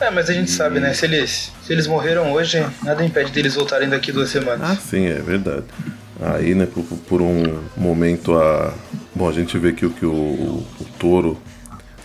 [0.00, 0.94] É, mas a gente sabe, né?
[0.94, 4.70] Se eles, se eles morreram hoje, nada impede deles voltarem daqui duas semanas.
[4.70, 5.64] Ah, sim, é verdade.
[6.20, 8.72] Aí, né, por, por um momento a.
[9.14, 11.40] Bom, a gente vê que, que o, o, o touro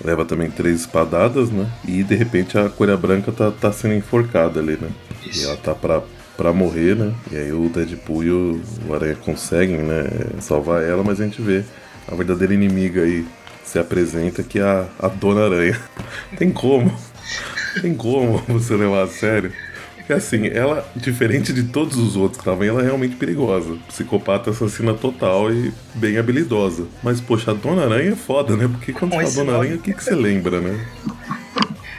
[0.04, 1.70] leva também três espadadas, né?
[1.88, 4.90] E de repente a coelha branca tá, tá sendo enforcada ali, né?
[5.26, 5.42] Isso.
[5.42, 6.02] E ela tá pra,
[6.36, 7.14] pra morrer, né?
[7.32, 10.06] E aí o Deadpool e o, o Aranha conseguem, né?
[10.40, 11.64] Salvar ela, mas a gente vê
[12.08, 13.26] a verdadeira inimiga aí
[13.64, 15.80] se apresenta que é a, a Dona Aranha.
[16.38, 16.94] Tem como?
[17.82, 19.52] Tem como você levar a sério?
[19.96, 23.78] Porque assim, ela, diferente de todos os outros que estavam, ela é realmente perigosa.
[23.88, 26.86] Psicopata assassina total e bem habilidosa.
[27.02, 28.68] Mas, poxa, a Dona Aranha é foda, né?
[28.68, 30.86] Porque quando fala Dona Aranha, o que, que você lembra, né?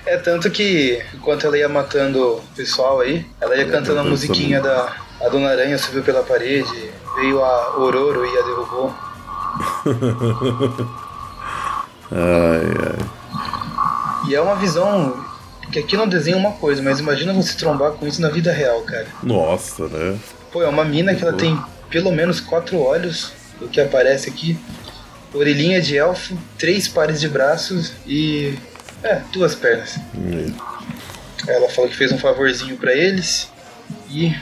[0.05, 4.61] É tanto que, enquanto ela ia matando o pessoal aí, ela ia cantando a musiquinha
[4.61, 4.95] da
[5.25, 8.95] a Dona Aranha subiu pela parede, veio a Ororo e a derrubou.
[12.13, 12.99] ai, ai.
[14.29, 15.25] E é uma visão
[15.75, 18.83] que aqui não desenha uma coisa, mas imagina você trombar com isso na vida real,
[18.83, 19.09] cara.
[19.25, 20.17] Nossa, né?
[20.53, 21.61] Pô, é uma mina que ela tem
[21.91, 24.57] pelo menos quatro olhos, o que aparece aqui.
[25.33, 28.57] Orelhinha de elfo, três pares de braços e.
[29.03, 29.99] É, duas pernas.
[30.17, 30.55] Hum.
[31.49, 33.51] Ela falou que fez um favorzinho para eles
[34.09, 34.33] e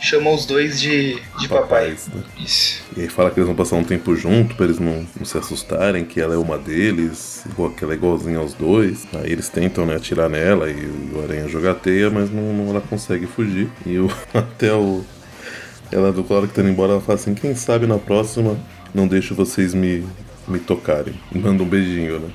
[0.00, 2.22] chamou os dois de, de Papais, papai.
[2.22, 2.44] Né?
[2.44, 2.82] Isso.
[2.96, 5.36] E aí fala que eles vão passar um tempo junto pra eles não, não, se
[5.36, 9.06] assustarem, que ela é uma deles, igual, que ela é igualzinha aos dois.
[9.14, 12.52] Aí eles tentam né, atirar nela e o, o Aranha joga a teia, mas não,
[12.52, 13.68] não, ela consegue fugir.
[13.84, 15.04] E o, até o.
[15.92, 18.56] Ela do Clara que tá indo embora, ela fala assim, quem sabe na próxima
[18.94, 20.06] não deixo vocês me,
[20.50, 21.14] me tocarem.
[21.32, 22.28] Manda um beijinho, né?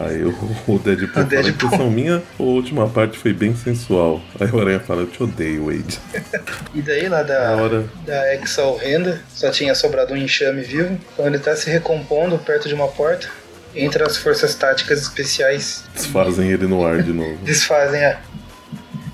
[0.00, 0.30] Aí o,
[0.66, 1.28] o Deadpool, o Deadpool.
[1.30, 4.20] fala, a impressão minha, a última parte foi bem sensual.
[4.40, 5.98] Aí o Aranha fala, eu te odeio, Wade.
[6.74, 7.84] e daí lá da, hora...
[8.04, 10.98] da Exal Renda, só tinha sobrado um enxame vivo.
[11.16, 13.28] Quando ele tá se recompondo perto de uma porta,
[13.74, 15.84] entra as forças táticas especiais.
[15.94, 17.36] Desfazem ele no ar de novo.
[17.44, 18.18] Desfazem, é.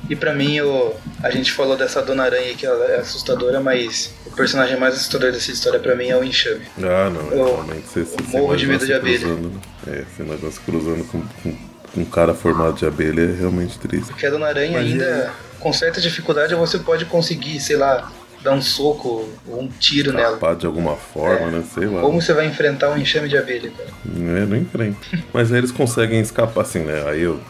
[0.08, 4.14] E para mim, o, a gente falou dessa Dona Aranha que ela é assustadora, mas
[4.26, 6.66] o personagem mais assustador dessa história para mim é o Enxame.
[6.78, 9.18] Ah, não, realmente você, você morro de medo de abelha.
[9.20, 9.60] Cruzando, né?
[9.86, 11.56] é, esse negócio cruzando com, com,
[11.96, 14.08] um cara formado de abelha é realmente triste.
[14.08, 15.30] Porque a Dona Aranha mas ainda, é...
[15.58, 18.12] com certa dificuldade, você pode conseguir, sei lá,
[18.42, 20.56] dar um soco ou um tiro Escapar nela.
[20.56, 21.50] de alguma forma, é.
[21.50, 21.64] né?
[21.72, 22.02] Sei lá.
[22.02, 23.88] Como você vai enfrentar um enxame de abelha, cara?
[24.04, 24.98] É, não enfrenta.
[25.32, 27.04] Mas aí eles conseguem escapar, assim, né?
[27.08, 27.40] Aí eu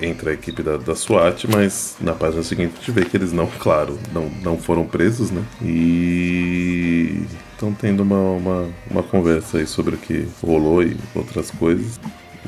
[0.00, 3.32] entra a equipe da, da SWAT, mas na página seguinte a gente vê que eles
[3.32, 5.42] não, claro, não, não foram presos, né?
[5.62, 7.22] E
[7.52, 11.98] estão tendo uma, uma, uma conversa aí sobre o que rolou e outras coisas.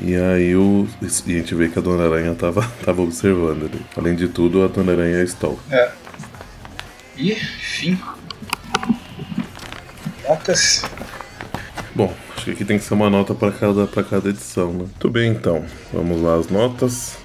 [0.01, 3.81] E aí o, e a gente vê que a Dona Aranha tava, tava observando ali.
[3.95, 5.59] Além de tudo, a Dona Aranha é Stall.
[5.71, 5.91] É.
[7.17, 7.99] E, enfim.
[10.27, 10.83] Notas.
[11.95, 14.79] Bom, acho que aqui tem que ser uma nota para cada, pra cada edição, né?
[14.79, 15.65] Muito bem, então.
[15.91, 17.17] Vamos lá as notas.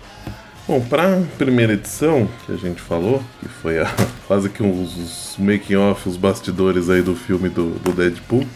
[0.67, 3.93] Bom, para primeira edição que a gente falou, que foi a,
[4.29, 8.47] quase que os, os making-off, os bastidores aí do filme do, do Deadpool,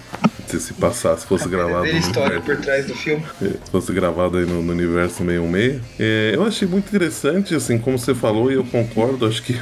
[0.47, 1.85] se se passasse, se fosse gravado.
[1.85, 3.25] Tem história por trás do filme.
[3.43, 5.83] É, se fosse gravado aí no, no universo 616.
[5.99, 9.61] É, eu achei muito interessante, assim, como você falou, e eu concordo, acho que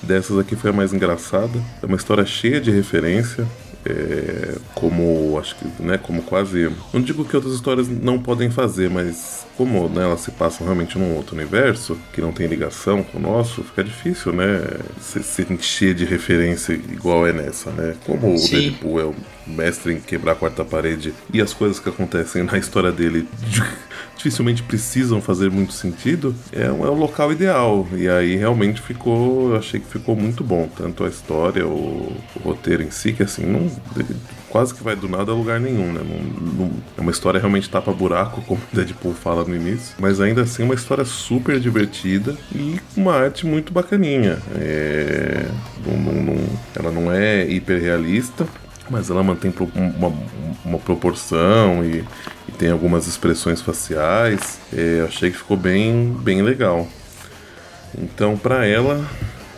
[0.00, 1.60] dessas aqui foi a mais engraçada.
[1.82, 3.44] É uma história cheia de referência.
[3.86, 8.88] É, como acho que né como quase não digo que outras histórias não podem fazer
[8.88, 13.18] mas como né, elas se passam realmente num outro universo que não tem ligação com
[13.18, 14.60] o nosso fica difícil né
[14.98, 18.46] se, se encher de referência igual é nessa né como Sim.
[18.46, 19.14] o Deadpool é o
[19.46, 23.28] mestre em quebrar a quarta parede e as coisas que acontecem na história dele
[24.24, 27.86] dificilmente precisam fazer muito sentido, é, um- é o local ideal.
[27.92, 30.66] E aí realmente ficou, eu achei que ficou muito bom.
[30.74, 33.70] Tanto a história, o, o roteiro em si, que assim, não,
[34.48, 36.00] quase que vai do nada a lugar nenhum, né?
[36.02, 39.94] Não- não- é uma história realmente tapa-buraco, como o Deadpool fala no início.
[39.98, 44.38] Mas ainda assim, uma história super divertida e uma arte muito bacaninha.
[44.56, 45.46] É,
[45.86, 48.46] não- ela não é hiper realista,
[48.90, 50.12] mas ela mantém uma,
[50.64, 52.04] uma proporção e
[52.58, 54.58] tem algumas expressões faciais.
[54.72, 56.88] É, eu achei que ficou bem, bem legal.
[57.96, 59.04] Então, pra ela,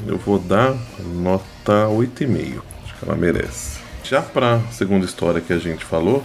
[0.07, 2.62] eu vou dar nota 8,5.
[2.84, 3.78] Acho que ela merece.
[4.05, 6.24] Já pra segunda história que a gente falou,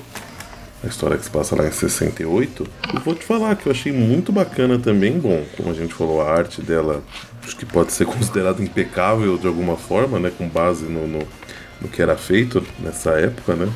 [0.84, 3.91] a história que se passa lá em 68, eu vou te falar que eu achei
[3.91, 5.19] muito bacana também.
[5.19, 7.03] Bom, como a gente falou, a arte dela
[7.43, 10.32] acho que pode ser considerada impecável de alguma forma, né?
[10.36, 11.19] Com base no, no,
[11.82, 13.72] no que era feito nessa época, né?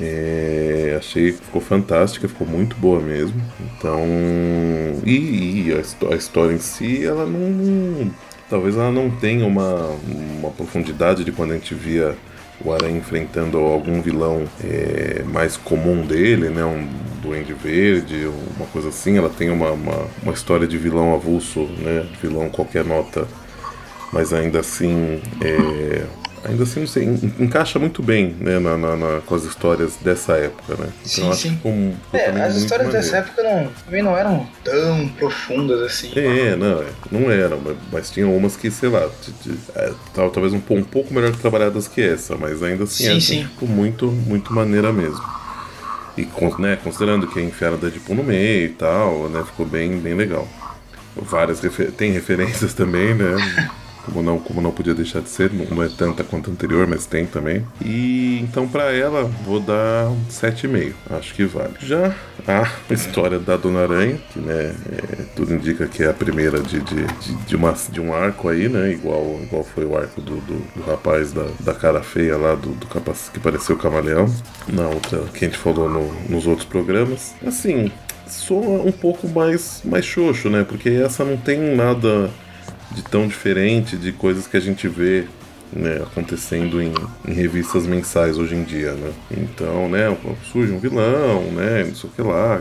[0.00, 3.40] É, achei que ficou fantástica, ficou muito boa mesmo.
[3.60, 4.00] Então.
[5.04, 8.10] E, e a, a história em si, ela não.
[8.48, 9.96] Talvez ela não tenha uma,
[10.38, 12.14] uma profundidade de quando a gente via
[12.64, 16.64] o Aranha enfrentando algum vilão é, mais comum dele, né?
[16.64, 16.86] Um
[17.22, 19.16] Duende Verde, uma coisa assim.
[19.16, 22.06] Ela tem uma, uma, uma história de vilão avulso, né?
[22.20, 23.26] Vilão qualquer nota
[24.12, 26.04] mas ainda assim é,
[26.44, 29.96] ainda assim não sei, en- encaixa muito bem né, na, na- na- com as histórias
[29.96, 31.50] dessa época né então Sim, acho sim.
[31.56, 31.72] ficou
[32.12, 32.92] É, as histórias maneiro.
[32.92, 36.12] dessa época não, também não eram tão profundas assim.
[36.16, 39.92] é, não, é, não eram, mas, mas tinha umas que, sei lá, de- de- é,
[40.14, 43.44] tal- talvez um, um pouco melhor trabalhadas que essa, mas ainda assim Sim, essa sim.
[43.44, 45.22] ficou muito, muito maneira mesmo.
[46.16, 46.28] E
[46.58, 50.46] né, considerando que enfiaram Deadpool no meio e tal, né, ficou bem, bem legal.
[51.16, 53.70] Várias refer tem referências também, né?
[54.04, 57.06] Como não, como não podia deixar de ser, não, é tanta quanto a anterior, mas
[57.06, 57.64] tem também.
[57.84, 60.92] E então pra ela vou dar um 7,5.
[61.10, 61.74] Acho que vale.
[61.80, 62.14] Já
[62.46, 66.80] a história da Dona Aranha, que né, é, tudo indica que é a primeira de,
[66.80, 68.90] de, de, de uma, de um arco aí, né?
[68.92, 72.70] Igual, igual foi o arco do, do, do rapaz da, da cara feia lá, do,
[72.70, 74.26] do capaz, que pareceu o camaleão.
[74.68, 77.34] Na outra que a gente falou no- nos outros programas.
[77.46, 77.90] Assim,
[78.26, 80.64] soa um pouco mais, mais xoxo, né?
[80.68, 82.30] Porque essa não tem nada
[82.94, 85.26] de tão diferente de coisas que a gente vê
[85.72, 86.92] né, acontecendo em,
[87.26, 89.10] em revistas mensais hoje em dia, né?
[89.30, 90.14] Então, né,
[90.52, 92.60] surge um vilão, né, não sei o que lá,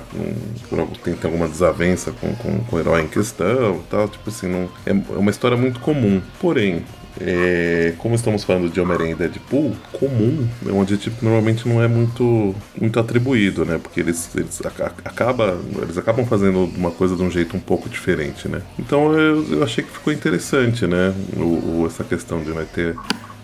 [1.03, 4.69] tem, tem alguma desavença com, com, com o herói em questão tal, tipo assim, não,
[4.85, 6.21] é é uma história muito comum.
[6.39, 6.83] Porém,
[7.19, 11.87] é, como estamos falando de Homem-Aranha e Deadpool, comum é um que normalmente não é
[11.87, 13.77] muito, muito atribuído, né?
[13.81, 17.89] Porque eles, eles, aca- acaba, eles acabam fazendo uma coisa de um jeito um pouco
[17.89, 18.61] diferente, né?
[18.79, 21.13] Então eu, eu achei que ficou interessante, né?
[21.35, 22.95] O, o- essa questão de né, ter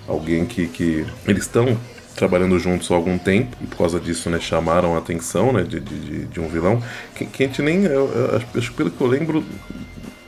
[0.08, 1.78] alguém que, que eles estão
[2.16, 5.80] trabalhando juntos há algum tempo e por causa disso né chamaram a atenção né de,
[5.80, 6.82] de, de- um vilão
[7.14, 9.44] que, que a gente nem eu, eu acho, pelo que eu lembro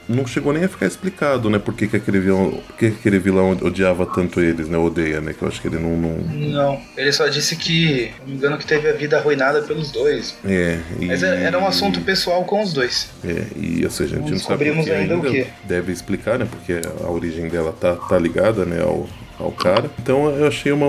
[0.10, 1.60] não chegou nem a ficar explicado, né?
[1.60, 4.78] Por que, que aquele vilão, por que que aquele vilão odiava tanto eles, né?
[4.78, 5.34] Odeia, né?
[5.34, 5.96] Que eu acho que ele não.
[5.96, 6.18] não...
[6.50, 10.36] Não, ele só disse que, não me engano, que teve a vida arruinada pelos dois.
[10.44, 11.06] É, e...
[11.06, 13.10] Mas é- era um assunto pessoal com os dois.
[13.24, 15.48] É, e ou seja, a gente Não não sabe descobrimos porque ainda o quê.
[15.66, 16.48] Deve explicar, né?
[16.50, 19.08] Porque a origem dela tá, tá ligada, né, ao,
[19.38, 19.92] ao cara.
[20.02, 20.88] Então eu achei uma,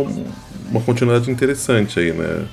[0.70, 2.46] uma continuidade interessante aí, né?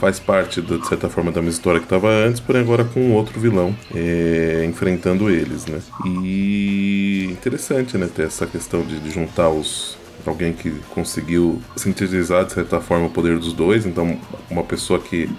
[0.00, 3.38] Faz parte, de certa forma, da mesma história que estava antes, porém agora com outro
[3.38, 5.78] vilão é, enfrentando eles, né?
[6.06, 8.08] E interessante, né?
[8.12, 13.10] Ter essa questão de, de juntar os alguém que conseguiu sintetizar de certa forma o
[13.10, 14.18] poder dos dois, então
[14.50, 15.30] uma pessoa que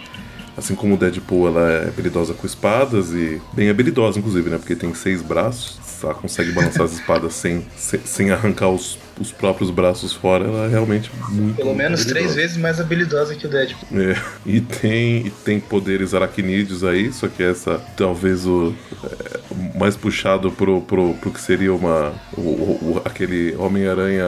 [0.57, 4.57] Assim como o Deadpool, ela é habilidosa com espadas e bem habilidosa, inclusive, né?
[4.57, 9.31] Porque tem seis braços, ela consegue balançar as espadas sem, sem, sem arrancar os, os
[9.31, 10.45] próprios braços fora.
[10.45, 11.55] Ela é realmente muito.
[11.55, 12.09] Pelo menos habilidosa.
[12.09, 14.01] três vezes mais habilidosa que o Deadpool.
[14.01, 18.73] É, e tem, e tem poderes aracnídeos aí, só que essa talvez o
[19.03, 24.25] é, mais puxado pro, pro, pro que seria uma o, o- aquele Homem-Aranha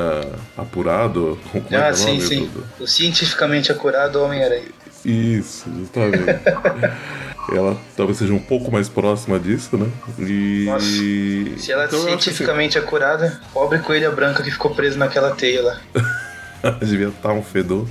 [0.58, 1.38] apurado.
[1.52, 2.50] Como é é Ah, o sim, nome, sim.
[2.80, 4.83] O cientificamente acurado Homem-Aranha.
[5.06, 6.24] Isso, justamente.
[7.52, 9.88] ela talvez seja um pouco mais próxima disso, né?
[10.20, 10.66] E.
[10.66, 10.86] Nossa,
[11.62, 15.32] Se ela é Então, que, assim, cientificamente acurada, pobre coelha branca que ficou preso naquela
[15.36, 15.82] teia lá.
[16.82, 17.88] Devia estar um fedor.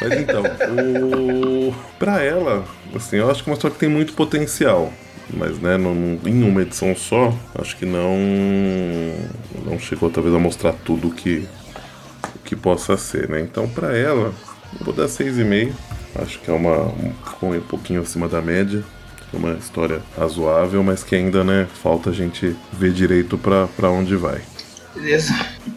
[0.00, 1.74] Mas então, o...
[1.98, 2.64] pra ela,
[2.94, 4.92] assim, eu acho que é uma história que tem muito potencial.
[5.32, 8.14] Mas, né, não- em uma edição só, acho que não.
[9.64, 11.48] Não chegou talvez a mostrar tudo que,
[12.44, 13.40] que possa ser, né?
[13.40, 14.34] Então, pra ela,
[14.78, 15.72] eu vou dar 6,5.
[16.16, 16.82] Acho que é uma.
[16.82, 17.12] Um,
[17.42, 18.84] um pouquinho acima da média.
[19.32, 24.14] É uma história razoável, mas que ainda, né, falta a gente ver direito pra onde
[24.14, 24.40] vai.
[24.94, 25.34] Beleza.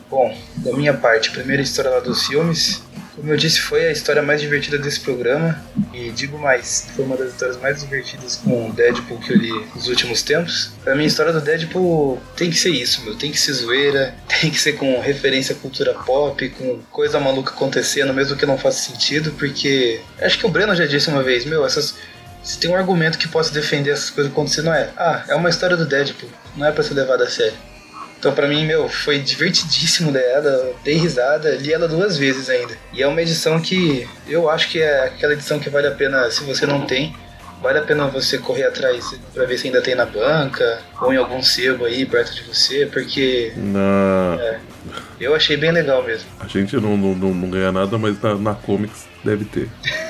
[0.09, 2.83] Bom, da minha parte, primeira história lá dos filmes.
[3.17, 5.59] Como eu disse, foi a história mais divertida desse programa.
[5.91, 9.51] E digo mais, foi uma das histórias mais divertidas com o Deadpool que eu li
[9.73, 10.71] nos últimos tempos.
[10.83, 13.15] Pra mim, a história do Deadpool tem que ser isso, meu.
[13.15, 17.51] Tem que ser zoeira, tem que ser com referência à cultura pop, com coisa maluca
[17.51, 19.99] acontecendo, mesmo que não faça sentido, porque.
[20.21, 21.95] Acho que o Breno já disse uma vez, meu, essas.
[22.43, 24.89] Se tem um argumento que possa defender essas coisas acontecer, não é?
[24.95, 27.57] Ah, é uma história do Deadpool, não é pra ser levada a sério.
[28.19, 32.75] Então pra mim, meu, foi divertidíssimo dela, dei risada, li ela duas vezes ainda.
[32.91, 36.29] E é uma edição que eu acho que é aquela edição que vale a pena,
[36.31, 37.15] se você não tem,
[37.61, 41.17] vale a pena você correr atrás pra ver se ainda tem na banca ou em
[41.17, 44.59] algum sebo aí perto de você, porque Na.
[45.19, 46.27] eu achei bem legal mesmo.
[46.39, 49.69] A gente não, não, não, ganha nada, mas na, na Comics deve ter.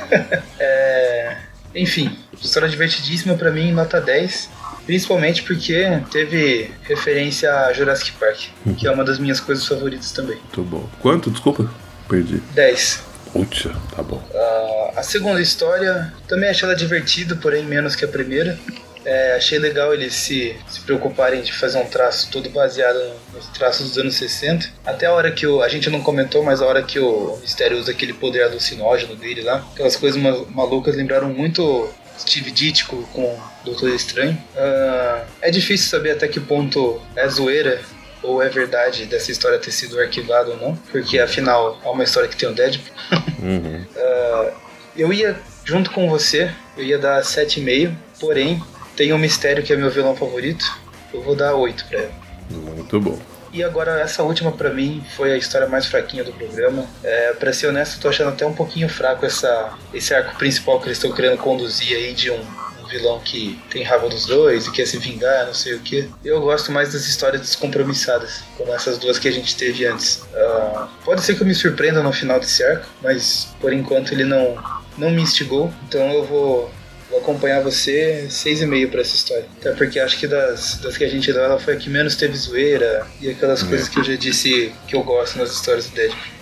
[0.59, 1.35] É,
[1.75, 4.49] Enfim, história divertidíssima pra mim, nota 10.
[4.87, 8.39] Principalmente porque teve referência a Jurassic Park,
[8.77, 10.37] que é uma das minhas coisas favoritas também.
[10.37, 10.89] Muito bom.
[11.01, 11.29] Quanto?
[11.29, 11.69] Desculpa.
[12.09, 12.41] Perdi.
[12.55, 13.03] 10.
[13.35, 14.19] Uxa, tá bom.
[14.33, 18.57] Ah, a segunda história também achei ela divertida, porém menos que a primeira.
[19.05, 22.97] É, achei legal eles se, se preocuparem de fazer um traço todo baseado
[23.33, 24.67] nos traços dos anos 60.
[24.85, 25.61] Até a hora que o.
[25.61, 29.43] A gente não comentou, mas a hora que o Mistério usa aquele poder alucinógeno dele
[29.43, 29.65] lá.
[29.73, 34.37] Aquelas coisas ma- malucas lembraram muito Steve Ditko com Doutor Estranho.
[34.55, 37.81] Ah, é difícil saber até que ponto é zoeira
[38.23, 42.27] ou é verdade dessa história ter sido arquivada ou não, porque afinal é uma história
[42.27, 42.93] que tem o Deadpool.
[43.41, 43.85] Uhum.
[44.97, 48.59] Eu ia, junto com você, eu ia dar 7,5, porém,
[48.95, 50.65] tem um mistério que é meu vilão favorito.
[51.13, 52.11] Eu vou dar 8 pra ela.
[52.49, 53.19] Muito bom.
[53.53, 56.85] E agora, essa última pra mim foi a história mais fraquinha do programa.
[57.03, 60.87] É, pra ser honesto, tô achando até um pouquinho fraco essa, esse arco principal que
[60.87, 64.71] eles estão querendo conduzir aí de um, um vilão que tem raiva dos dois e
[64.71, 66.09] quer se vingar, não sei o que.
[66.23, 70.23] Eu gosto mais das histórias descompromissadas, como essas duas que a gente teve antes.
[70.35, 74.23] Ah, pode ser que eu me surpreenda no final desse arco, mas por enquanto ele
[74.23, 74.57] não,
[74.97, 76.71] não me instigou, então eu vou.
[77.09, 79.45] Vou acompanhar você 6,5 pra essa história.
[79.59, 82.15] Até porque acho que das, das que a gente deu, ela foi a que menos
[82.15, 85.95] teve zoeira e aquelas coisas que eu já disse que eu gosto nas histórias do
[85.95, 86.37] Deadpool.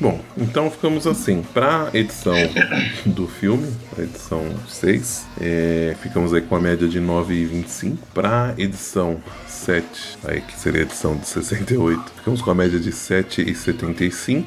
[0.00, 1.42] Bom, então ficamos assim.
[1.54, 2.34] Pra edição
[3.06, 7.96] do filme, a edição 6, é, ficamos aí com a média de 9,25.
[8.12, 12.90] Pra edição 7, aí que seria a edição de 68, ficamos com a média de
[12.90, 14.46] 7,75.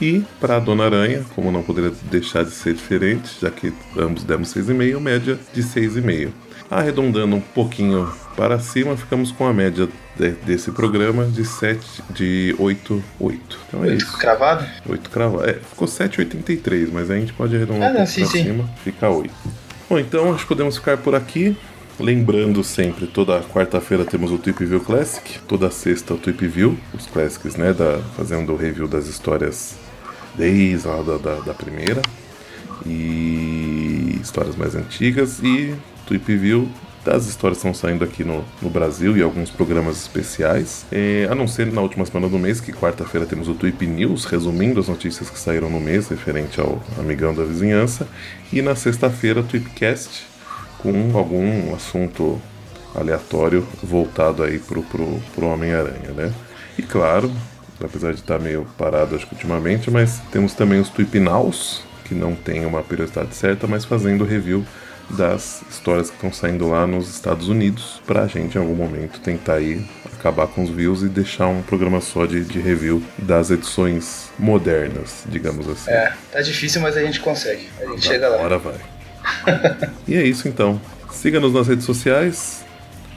[0.00, 4.24] E para a Dona Aranha, como não poderia deixar de ser diferente, já que ambos
[4.24, 6.30] demos 6,5, média de 6,5.
[6.70, 12.54] Arredondando um pouquinho para cima, ficamos com a média de- desse programa de 7, de
[12.58, 13.58] 8,8.
[13.68, 14.16] Então é Oito isso.
[14.18, 14.64] Cravado?
[14.88, 15.50] 8 cravado.
[15.50, 18.24] É, ficou 7,83, mas a gente pode arredondar Ah, um sim.
[18.24, 19.34] cima, fica 8.
[19.88, 21.56] Bom, então acho que podemos ficar por aqui.
[21.98, 27.04] Lembrando sempre, toda quarta-feira temos o Tweep View Classic, toda sexta o Tweep View, os
[27.06, 29.74] classics, né, da, fazendo o review das histórias
[30.34, 32.02] desde lá da, da, da primeira,
[32.86, 35.74] e histórias mais antigas, e
[36.06, 36.68] Tweep View
[37.04, 40.84] das histórias estão saindo aqui no, no Brasil e alguns programas especiais.
[40.92, 44.24] É, a não ser na última semana do mês, que quarta-feira temos o Tweep News,
[44.26, 48.06] resumindo as notícias que saíram no mês, referente ao amigão da vizinhança.
[48.52, 50.26] E na sexta-feira, Tweepcast,
[50.78, 52.40] com algum assunto
[52.94, 56.32] aleatório voltado aí pro, pro, pro Homem-Aranha, né?
[56.76, 57.30] E claro,
[57.82, 62.34] apesar de estar meio parado acho que ultimamente, mas temos também os Tweepnaus, que não
[62.34, 64.64] tem uma periodicidade certa, mas fazendo review
[65.10, 69.54] das histórias que estão saindo lá nos Estados Unidos, pra gente em algum momento tentar
[69.54, 74.28] aí acabar com os views e deixar um programa só de, de review das edições
[74.38, 75.90] modernas, digamos assim.
[75.90, 77.68] É, tá difícil, mas a gente consegue.
[77.80, 78.36] A gente chega lá.
[78.36, 78.80] Agora vai.
[80.06, 80.80] e é isso então.
[81.10, 82.64] Siga-nos nas redes sociais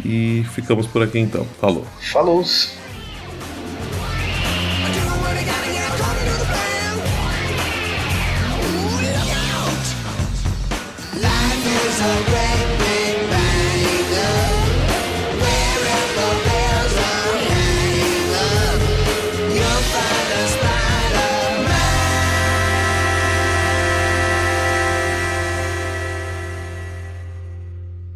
[0.03, 1.45] e ficamos por aqui então.
[1.59, 1.85] Falou.
[2.11, 2.43] Falou.